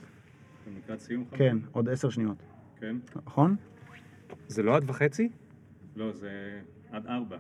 [0.64, 1.24] אתם לקראת סיום?
[1.32, 1.52] חברים?
[1.52, 2.36] כן, עוד עשר שניות.
[2.80, 2.96] כן?
[3.26, 3.56] נכון?
[4.48, 5.30] זה לא עד וחצי?
[5.96, 6.30] לא, זה
[6.92, 7.38] עד ארבע.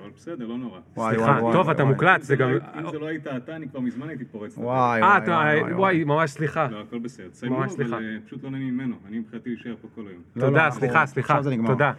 [0.00, 0.78] אבל בסדר, לא נורא.
[0.96, 1.92] וואי, סליחה, וואי, טוב, וואי, אתה וואי.
[1.94, 2.50] מוקלט, זה גם...
[2.50, 4.58] לא אם זה לא היית אתה, אני כבר מזמן הייתי פורץ.
[4.58, 5.72] וואי, אה, וואי, אתה, וואי, וואי.
[5.74, 6.68] וואי, ממש סליחה.
[6.70, 7.28] לא, הכל בסדר.
[7.50, 7.96] ממש סליחה.
[7.96, 8.96] אה, פשוט לא נהנה ממנו.
[9.08, 10.22] אני מבחינתי להישאר פה כל היום.
[10.36, 11.32] לא, תודה, לא, סליחה, אנחנו- סליחה.
[11.34, 11.70] עכשיו זה נגמר.
[11.70, 11.92] תודה.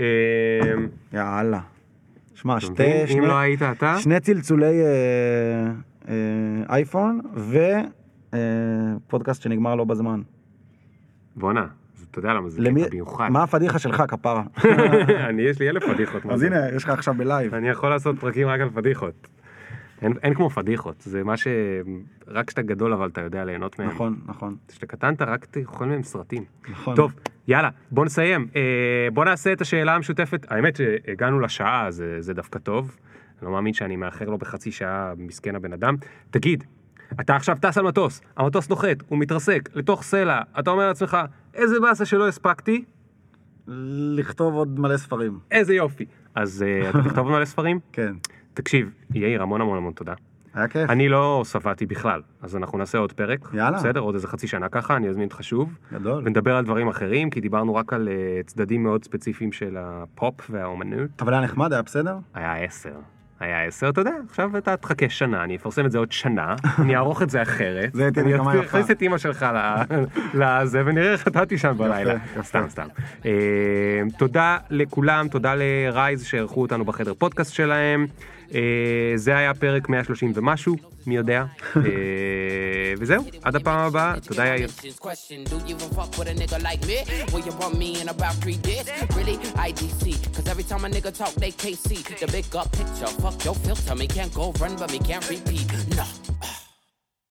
[0.00, 1.60] אמ, יאללה.
[2.34, 3.06] שמע, שתי?
[3.06, 5.70] שני, אם לא היית אתה, שני צלצולי אה,
[6.08, 6.14] אה,
[6.74, 7.20] אייפון
[9.06, 10.20] ופודקאסט שנגמר לא בזמן.
[11.36, 11.66] בואנה,
[12.10, 13.28] אתה יודע למה זה למי- קטע מיוחד.
[13.28, 14.42] מה הפדיחה שלך, כפרה?
[15.28, 16.26] אני, יש לי אלף פדיחות.
[16.26, 16.42] אז?
[16.42, 17.54] הנה, יש לך עכשיו בלייב.
[17.54, 19.28] אני יכול לעשות פרקים רק על פדיחות.
[20.02, 21.46] אין, אין כמו פדיחות, זה מה ש...
[22.28, 23.88] רק כשאתה גדול אבל אתה יודע ליהנות מהם.
[23.88, 26.44] נכון, נכון, כשאתה קטן אתה רק תאכל מהם סרטים.
[26.70, 26.96] נכון.
[26.96, 27.12] טוב,
[27.48, 28.48] יאללה, בוא נסיים.
[28.56, 30.46] אה, בוא נעשה את השאלה המשותפת.
[30.48, 32.96] האמת שהגענו לשעה, זה, זה דווקא טוב.
[33.38, 35.96] אני לא מאמין שאני מאחר לו בחצי שעה, מסכן הבן אדם.
[36.30, 36.64] תגיד,
[37.20, 41.16] אתה עכשיו טס על מטוס, המטוס נוחת, הוא מתרסק לתוך סלע, אתה אומר לעצמך,
[41.54, 42.84] איזה באסה שלא הספקתי,
[44.16, 45.38] לכתוב עוד מלא ספרים.
[45.50, 46.04] איזה יופי.
[46.34, 47.80] אז אה, אתה תכתוב מלא ספרים?
[47.92, 48.12] כן.
[48.54, 50.14] תקשיב, יאיר, המון המון המון תודה.
[50.54, 50.90] היה כיף.
[50.90, 53.48] אני לא שבעתי בכלל, אז אנחנו נעשה עוד פרק.
[53.52, 53.78] יאללה.
[53.78, 54.00] בסדר?
[54.00, 55.78] עוד איזה חצי שנה ככה, אני אזמין אותך שוב.
[55.92, 56.22] גדול.
[56.26, 61.10] ונדבר על דברים אחרים, כי דיברנו רק על אה, צדדים מאוד ספציפיים של הפופ והאומנות.
[61.20, 62.16] אבל היה נחמד, היה בסדר?
[62.34, 62.92] היה עשר.
[63.40, 66.96] היה עשר, אתה יודע, עכשיו אתה תחכה שנה, אני אפרסם את זה עוד שנה, אני
[66.96, 67.90] אערוך את זה אחרת.
[67.92, 68.64] זה תהיה אני נקמה יפה.
[68.66, 69.46] אכניס את אימא שלך
[70.34, 72.14] לזה, ונראה איך אתה תישן בלילה.
[72.42, 72.86] סתם, סתם.
[73.26, 73.30] אה,
[74.18, 78.06] תודה לכולם, תודה לרייז שערכו אותנו בחדר פודקאסט שלהם.
[78.54, 78.60] אה,
[79.16, 80.76] זה היה פרק 130 ומשהו.
[81.06, 81.44] מי יודע.
[81.76, 81.82] אה,
[82.98, 84.68] וזהו, עד הפעם הבאה, תודה יאיר.
[91.20, 91.88] Talk, they KC.
[92.20, 93.12] The big up picture.
[93.22, 93.94] Fuck your filter.
[93.94, 95.66] Me can't go run, but me can't repeat.
[95.98, 96.29] No.